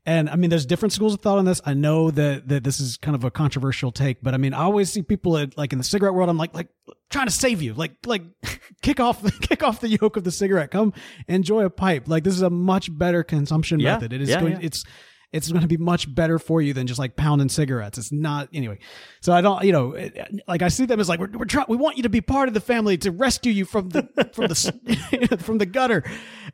[0.06, 1.60] And I mean, there's different schools of thought on this.
[1.64, 4.60] I know that that this is kind of a controversial take, but I mean, I
[4.60, 6.28] always see people at, like in the cigarette world.
[6.30, 6.68] I'm like, like
[7.10, 8.22] trying to save you, like, like
[8.82, 10.70] kick off, the kick off the yoke of the cigarette.
[10.70, 10.94] Come
[11.28, 12.08] enjoy a pipe.
[12.08, 13.94] Like this is a much better consumption yeah.
[13.94, 14.12] method.
[14.12, 14.60] It is yeah, going, yeah.
[14.62, 14.84] it's
[15.32, 17.98] it's going to be much better for you than just like pounding cigarettes.
[17.98, 18.78] It's not anyway.
[19.20, 21.66] So I don't, you know, it, like I see them as like we're, we're trying,
[21.68, 24.02] we want you to be part of the family to rescue you from the
[24.32, 26.02] from the from the gutter.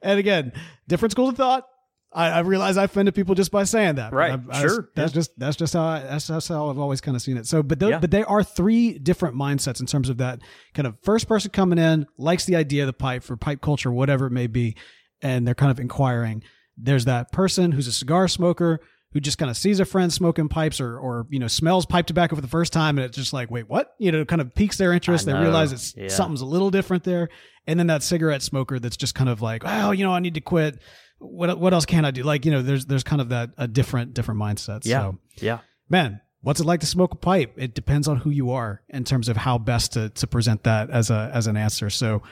[0.03, 0.53] And again,
[0.89, 1.67] different schools of thought.
[2.13, 4.13] I, I realize I offended people just by saying that.
[4.13, 4.39] Right.
[4.51, 4.91] I, sure.
[4.95, 5.15] that's yeah.
[5.15, 7.47] just that's just how I, that's, that's how I've always kind of seen it.
[7.47, 7.99] So, but yeah.
[7.99, 10.41] but there are three different mindsets in terms of that
[10.75, 13.91] kind of first person coming in likes the idea of the pipe for pipe culture,
[13.91, 14.77] whatever it may be,
[15.23, 16.43] and they're kind of inquiring.
[16.77, 18.81] There's that person who's a cigar smoker
[19.13, 22.07] who just kind of sees a friend smoking pipes or or you know smells pipe
[22.07, 23.95] tobacco for the first time and it's just like wait what?
[23.99, 25.27] You know kind of piques their interest.
[25.27, 26.09] They realize it's yeah.
[26.09, 27.29] something's a little different there.
[27.67, 30.35] And then that cigarette smoker that's just kind of like oh you know I need
[30.35, 30.81] to quit.
[31.19, 32.23] What what else can I do?
[32.23, 35.01] Like you know there's there's kind of that a different different mindset yeah.
[35.01, 35.59] so, yeah.
[35.89, 37.55] Man what's it like to smoke a pipe?
[37.57, 40.91] It depends on who you are in terms of how best to to present that
[40.91, 41.91] as a as an answer.
[41.91, 42.23] So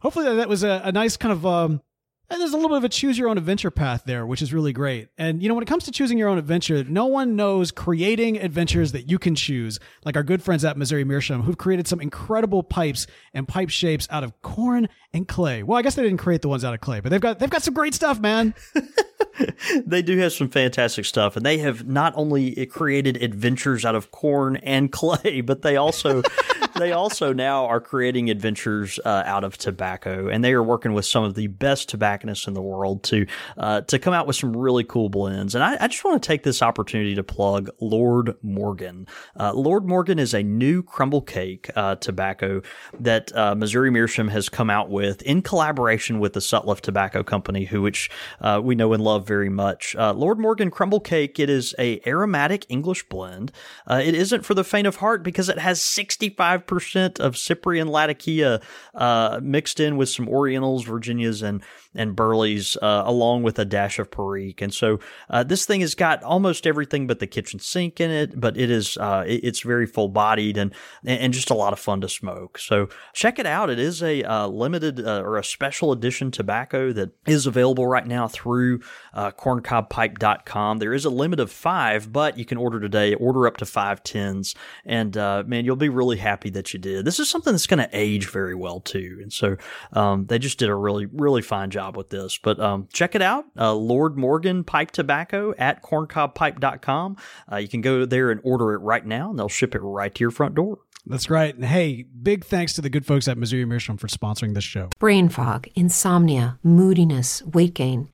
[0.00, 1.82] hopefully that, that was a, a nice kind of um
[2.30, 4.52] and there's a little bit of a choose your own adventure path there, which is
[4.52, 5.08] really great.
[5.18, 8.38] And you know, when it comes to choosing your own adventure, no one knows creating
[8.38, 12.00] adventures that you can choose, like our good friends at Missouri Meerschaum, who've created some
[12.00, 15.62] incredible pipes and pipe shapes out of corn and clay.
[15.62, 17.50] Well, I guess they didn't create the ones out of clay, but they've got they've
[17.50, 18.54] got some great stuff, man.
[19.86, 24.10] they do have some fantastic stuff, and they have not only created adventures out of
[24.10, 26.22] corn and clay, but they also
[26.78, 31.06] they also now are creating adventures uh, out of tobacco, and they are working with
[31.06, 34.56] some of the best tobacconists in the world to uh, to come out with some
[34.56, 35.54] really cool blends.
[35.54, 39.06] And I, I just want to take this opportunity to plug Lord Morgan.
[39.38, 42.62] Uh, Lord Morgan is a new crumble cake uh, tobacco
[43.00, 47.64] that uh, Missouri Meerschaum has come out with in collaboration with the Sutliff Tobacco Company,
[47.64, 48.10] who which
[48.40, 49.94] uh, we know and love very much.
[49.94, 51.38] Lord Morgan crumble cake.
[51.38, 53.52] It is a aromatic English blend.
[53.88, 58.60] it isn't for the faint of heart because it has 65% of Cyprian Latakia
[58.94, 61.62] uh, mixed in with some Orientals, Virginias, and
[61.96, 64.60] and Burleys, uh, along with a dash of Perique.
[64.60, 64.98] And so
[65.30, 68.70] uh, this thing has got almost everything but the kitchen sink in it, but it
[68.70, 72.58] is uh, it's very full bodied and and just a lot of fun to smoke.
[72.58, 73.70] So check it out.
[73.70, 78.06] It is a uh, limited uh, or a special edition tobacco that is available right
[78.06, 78.80] now through
[79.12, 80.78] uh, corncobpipe.com.
[80.78, 83.14] There is a limit of five, but you can order today.
[83.14, 87.04] Order up to five tins, and uh, man, you'll be really happy that you did.
[87.04, 89.56] This is something that's going to age very well too, and so
[89.92, 92.38] um, they just did a really really fine job job with this.
[92.38, 97.16] But um, check it out, uh, Lord Morgan Pipe Tobacco at corncobpipe.com.
[97.50, 100.14] Uh, you can go there and order it right now, and they'll ship it right
[100.14, 100.78] to your front door.
[101.06, 101.54] That's right.
[101.54, 104.88] And hey, big thanks to the good folks at Missouri Meerschaum for sponsoring this show.
[104.98, 108.13] Brain fog, insomnia, moodiness, weight gain.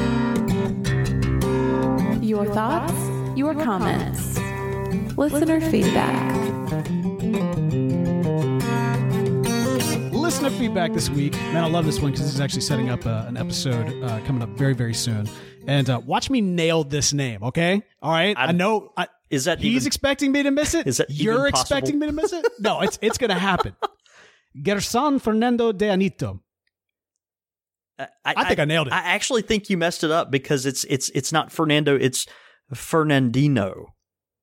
[2.41, 4.35] Your thoughts, your comments,
[5.15, 6.33] listener feedback.
[10.11, 11.33] Listener feedback this week.
[11.33, 14.19] Man, I love this one because this is actually setting up uh, an episode uh,
[14.25, 15.29] coming up very, very soon.
[15.67, 17.83] And uh, watch me nail this name, okay?
[18.01, 18.35] All right.
[18.35, 18.91] I, I- know.
[18.97, 20.87] I, Is that he's even- expecting me to miss it?
[20.87, 21.59] Is that you're possible?
[21.59, 22.43] expecting me to miss it?
[22.59, 23.75] No, it's it's going to happen.
[24.63, 26.39] Gerson Fernando de Anito.
[28.01, 28.93] Uh, I, I think I nailed it.
[28.93, 32.25] I actually think you messed it up because it's it's it's not Fernando, it's
[32.73, 33.85] Fernandino.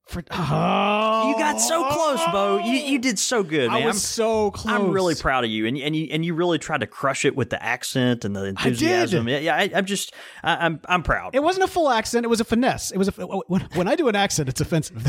[0.07, 2.61] For, oh, You got so close, Bo.
[2.65, 3.83] You you did so good, man.
[3.83, 4.73] I was I'm- so close.
[4.73, 7.37] I'm really proud of you, and and you and you really tried to crush it
[7.37, 9.29] with the accent and the enthusiasm.
[9.29, 9.55] Yeah, yeah.
[9.57, 11.35] I, I'm just, I, I'm I'm proud.
[11.35, 12.25] It wasn't a full accent.
[12.25, 12.91] It was a finesse.
[12.91, 14.97] It was a when, when I do an accent, it's offensive.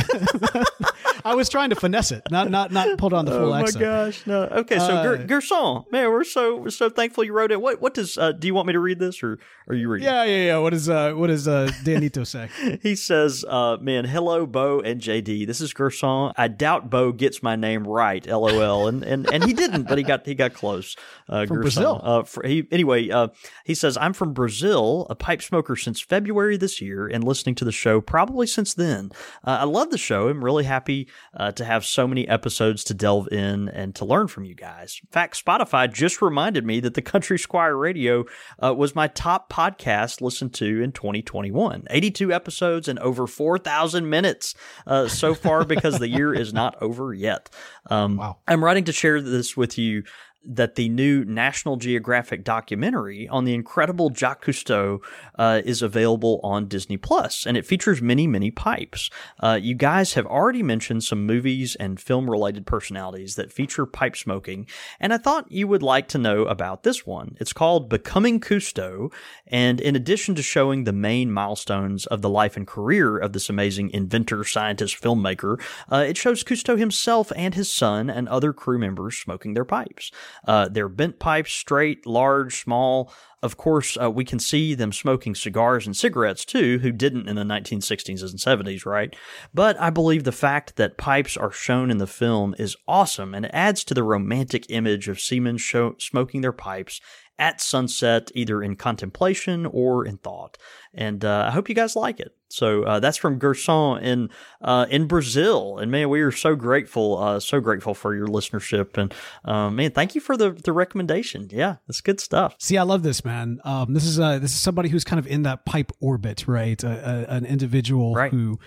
[1.29, 3.83] I was trying to finesse it, not not not put on the full accent.
[3.83, 4.25] oh my accent.
[4.25, 4.57] gosh, no.
[4.59, 7.61] Okay, so Uh, Ger- Gerson, man, we're so we're so thankful you wrote it.
[7.61, 10.05] What what does uh, do you want me to read this or are you reading?
[10.07, 10.57] Yeah, yeah, yeah.
[10.57, 12.49] What is uh what does uh Danito say?
[12.81, 15.45] He says, uh, man, hello, Bo and JD.
[15.47, 16.31] This is Gerson.
[16.37, 18.87] I doubt Bo gets my name right, lol.
[18.87, 20.95] And and, and he didn't, but he got he got close.
[21.27, 21.83] Uh, From Gerson.
[21.83, 22.01] Brazil.
[22.03, 23.27] Uh, for, he, anyway, uh,
[23.65, 27.65] he says, I'm from Brazil, a pipe smoker since February this year, and listening to
[27.65, 29.11] the show probably since then.
[29.43, 30.27] Uh, I love the show.
[30.29, 34.27] I'm really happy uh, to have so many episodes to delve in and to learn
[34.27, 34.99] from you guys.
[35.03, 38.25] In fact, Spotify just reminded me that the Country Squire Radio
[38.63, 41.87] uh, was my top podcast listened to in 2021.
[41.89, 44.55] 82 episodes and over 4,000 minutes
[44.87, 47.49] uh, so far because the year is not over yet.
[47.89, 48.37] Um, Wow.
[48.47, 50.03] I'm writing to share this with you
[50.45, 54.99] that the new National Geographic documentary on the incredible Jacques Cousteau
[55.37, 59.09] uh, is available on Disney Plus, and it features many, many pipes.
[59.39, 64.65] Uh, you guys have already mentioned some movies and film-related personalities that feature pipe smoking,
[64.99, 67.35] and I thought you would like to know about this one.
[67.39, 69.11] It's called Becoming Cousteau,
[69.47, 73.49] and in addition to showing the main milestones of the life and career of this
[73.49, 75.61] amazing inventor, scientist, filmmaker,
[75.91, 80.11] uh, it shows Cousteau himself and his son and other crew members smoking their pipes.
[80.47, 83.11] Uh, they're bent pipes, straight, large, small.
[83.41, 87.35] Of course, uh, we can see them smoking cigars and cigarettes too, who didn't in
[87.35, 89.15] the 1960s and 70s, right?
[89.53, 93.53] But I believe the fact that pipes are shown in the film is awesome and
[93.55, 96.99] adds to the romantic image of seamen show- smoking their pipes
[97.39, 100.57] at sunset, either in contemplation or in thought.
[100.93, 102.35] And uh, I hope you guys like it.
[102.49, 104.29] So uh, that's from Gerson in
[104.61, 108.97] uh, in Brazil, and man, we are so grateful, uh, so grateful for your listenership,
[108.97, 109.13] and
[109.45, 111.47] uh, man, thank you for the the recommendation.
[111.51, 112.55] Yeah, it's good stuff.
[112.57, 113.59] See, I love this man.
[113.63, 116.83] Um, this is uh, this is somebody who's kind of in that pipe orbit, right?
[116.83, 116.89] A,
[117.29, 118.31] a, an individual Right.
[118.31, 118.57] who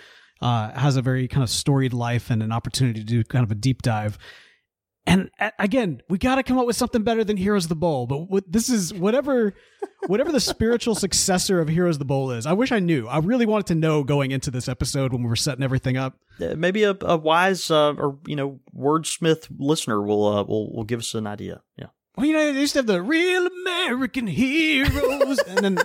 [0.40, 3.50] uh, has a very kind of storied life and an opportunity to do kind of
[3.50, 4.16] a deep dive.
[5.04, 8.06] And again, we got to come up with something better than Heroes of the Bowl.
[8.06, 9.52] But what, this is whatever,
[10.06, 12.46] whatever the spiritual successor of Heroes of the Bowl is.
[12.46, 13.08] I wish I knew.
[13.08, 16.18] I really wanted to know going into this episode when we were setting everything up.
[16.40, 20.84] Uh, maybe a, a wise uh, or you know wordsmith listener will uh, will will
[20.84, 21.62] give us an idea.
[21.76, 21.86] Yeah.
[22.16, 25.78] Well, you know, they used to have the real American heroes, and then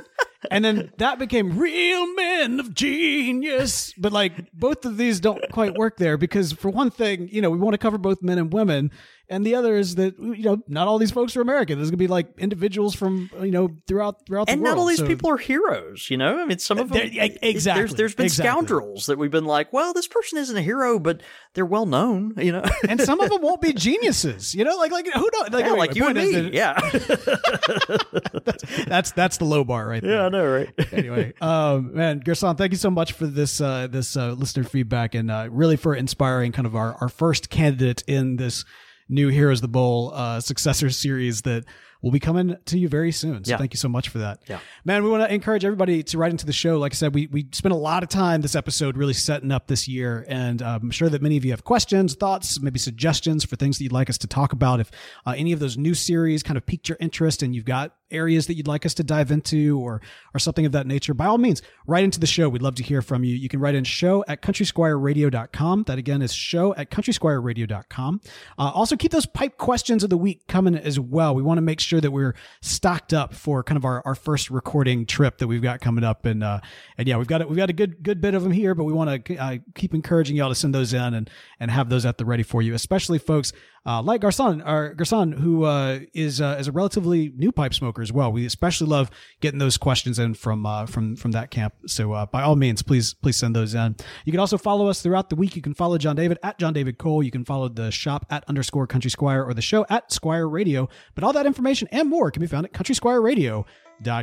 [0.51, 3.93] and then that became real men of genius.
[3.97, 7.49] But like both of these don't quite work there because for one thing, you know,
[7.49, 8.91] we want to cover both men and women,
[9.29, 11.77] and the other is that you know not all these folks are American.
[11.77, 14.71] There's gonna be like individuals from you know throughout throughout And the world.
[14.71, 16.39] And not all these So- people are heroes, you know.
[16.39, 17.01] I mean, some of them.
[17.11, 18.49] Exactly, There's there's been exactly.
[18.51, 21.21] scoundrels that we've been like, well, this person isn't a hero, but
[21.53, 22.63] they're well known, you know.
[22.89, 24.55] and some of them won't be geniuses.
[24.55, 25.49] You know, like like who knows?
[25.49, 26.31] Like, yeah, anyway, like you and me.
[26.33, 26.79] that- Yeah.
[28.87, 30.11] that's that's the low bar right there.
[30.11, 30.69] yeah, I know, right?
[30.93, 35.15] anyway, um, man, Gerson, thank you so much for this uh, this uh, listener feedback
[35.15, 38.65] and uh, really for inspiring kind of our, our first candidate in this
[39.09, 41.65] new Heroes the Bowl uh, successor series that
[42.01, 43.43] will be coming to you very soon.
[43.43, 43.57] So Yeah.
[43.57, 44.41] thank you so much for that.
[44.47, 44.59] Yeah.
[44.85, 46.77] Man, we want to encourage everybody to write into the show.
[46.77, 49.67] Like I said, we, we spent a lot of time this episode really setting up
[49.67, 50.25] this year.
[50.27, 53.77] And uh, I'm sure that many of you have questions, thoughts, maybe suggestions for things
[53.77, 54.79] that you'd like us to talk about.
[54.79, 54.91] If
[55.25, 58.47] uh, any of those new series kind of piqued your interest and you've got areas
[58.47, 60.01] that you'd like us to dive into or
[60.33, 62.47] or something of that nature, by all means, write into the show.
[62.47, 63.35] We'd love to hear from you.
[63.35, 65.83] You can write in show at countrysquireradio.com.
[65.87, 68.21] That again is show at countrysquireradio.com.
[68.57, 71.35] Uh, also, keep those pipe questions of the week coming as well.
[71.35, 74.49] We want to make sure that we're stocked up for kind of our, our first
[74.49, 76.25] recording trip that we've got coming up.
[76.25, 76.59] And uh,
[76.97, 78.93] and yeah, we've got we've got a good good bit of them here, but we
[78.93, 81.29] want to uh, keep encouraging y'all to send those in and
[81.59, 83.53] and have those at the ready for you, especially folks
[83.87, 88.01] uh, like Garcon, or Garcon, who uh, is uh, is a relatively new pipe smoker
[88.01, 88.33] as well.
[88.33, 89.09] We especially love
[89.39, 91.73] getting those questions in from uh, from from that camp.
[91.87, 93.95] So uh, by all means, please please send those in.
[94.25, 95.55] You can also follow us throughout the week.
[95.55, 97.23] You can follow John David at John David Cole.
[97.23, 100.89] You can follow the shop at underscore Country Squire or the show at Squire Radio.
[101.15, 103.65] But all that information and more can be found at Country Squire Radio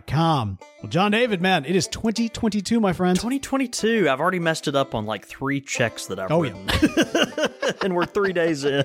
[0.06, 0.58] com.
[0.82, 3.16] Well, John David, man, it is 2022, my friend.
[3.16, 4.08] 2022.
[4.08, 6.68] I've already messed it up on like three checks that I've Oh, written.
[7.82, 8.84] and we're three days in.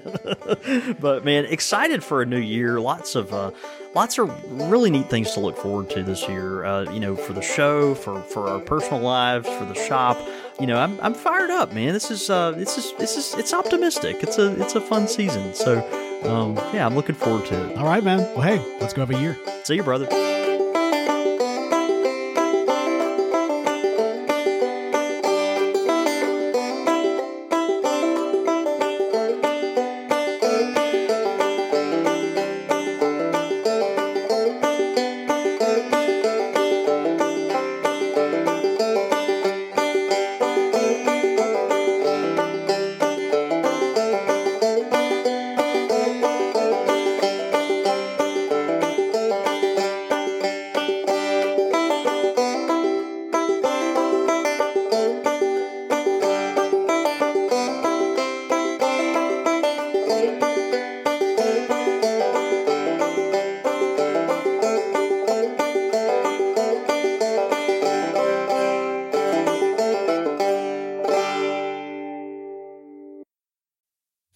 [1.00, 2.80] but man, excited for a new year.
[2.80, 3.52] Lots of uh,
[3.94, 4.30] lots of
[4.70, 6.64] really neat things to look forward to this year.
[6.66, 10.18] Uh, you know, for the show, for for our personal lives, for the shop.
[10.60, 11.94] You know, I'm, I'm fired up, man.
[11.94, 14.18] This is uh, this is this is it's optimistic.
[14.24, 15.54] It's a it's a fun season.
[15.54, 15.80] So,
[16.24, 17.78] um, yeah, I'm looking forward to it.
[17.78, 18.20] All right, man.
[18.36, 19.38] Well, hey, let's go have a year.
[19.64, 20.08] See you, brother.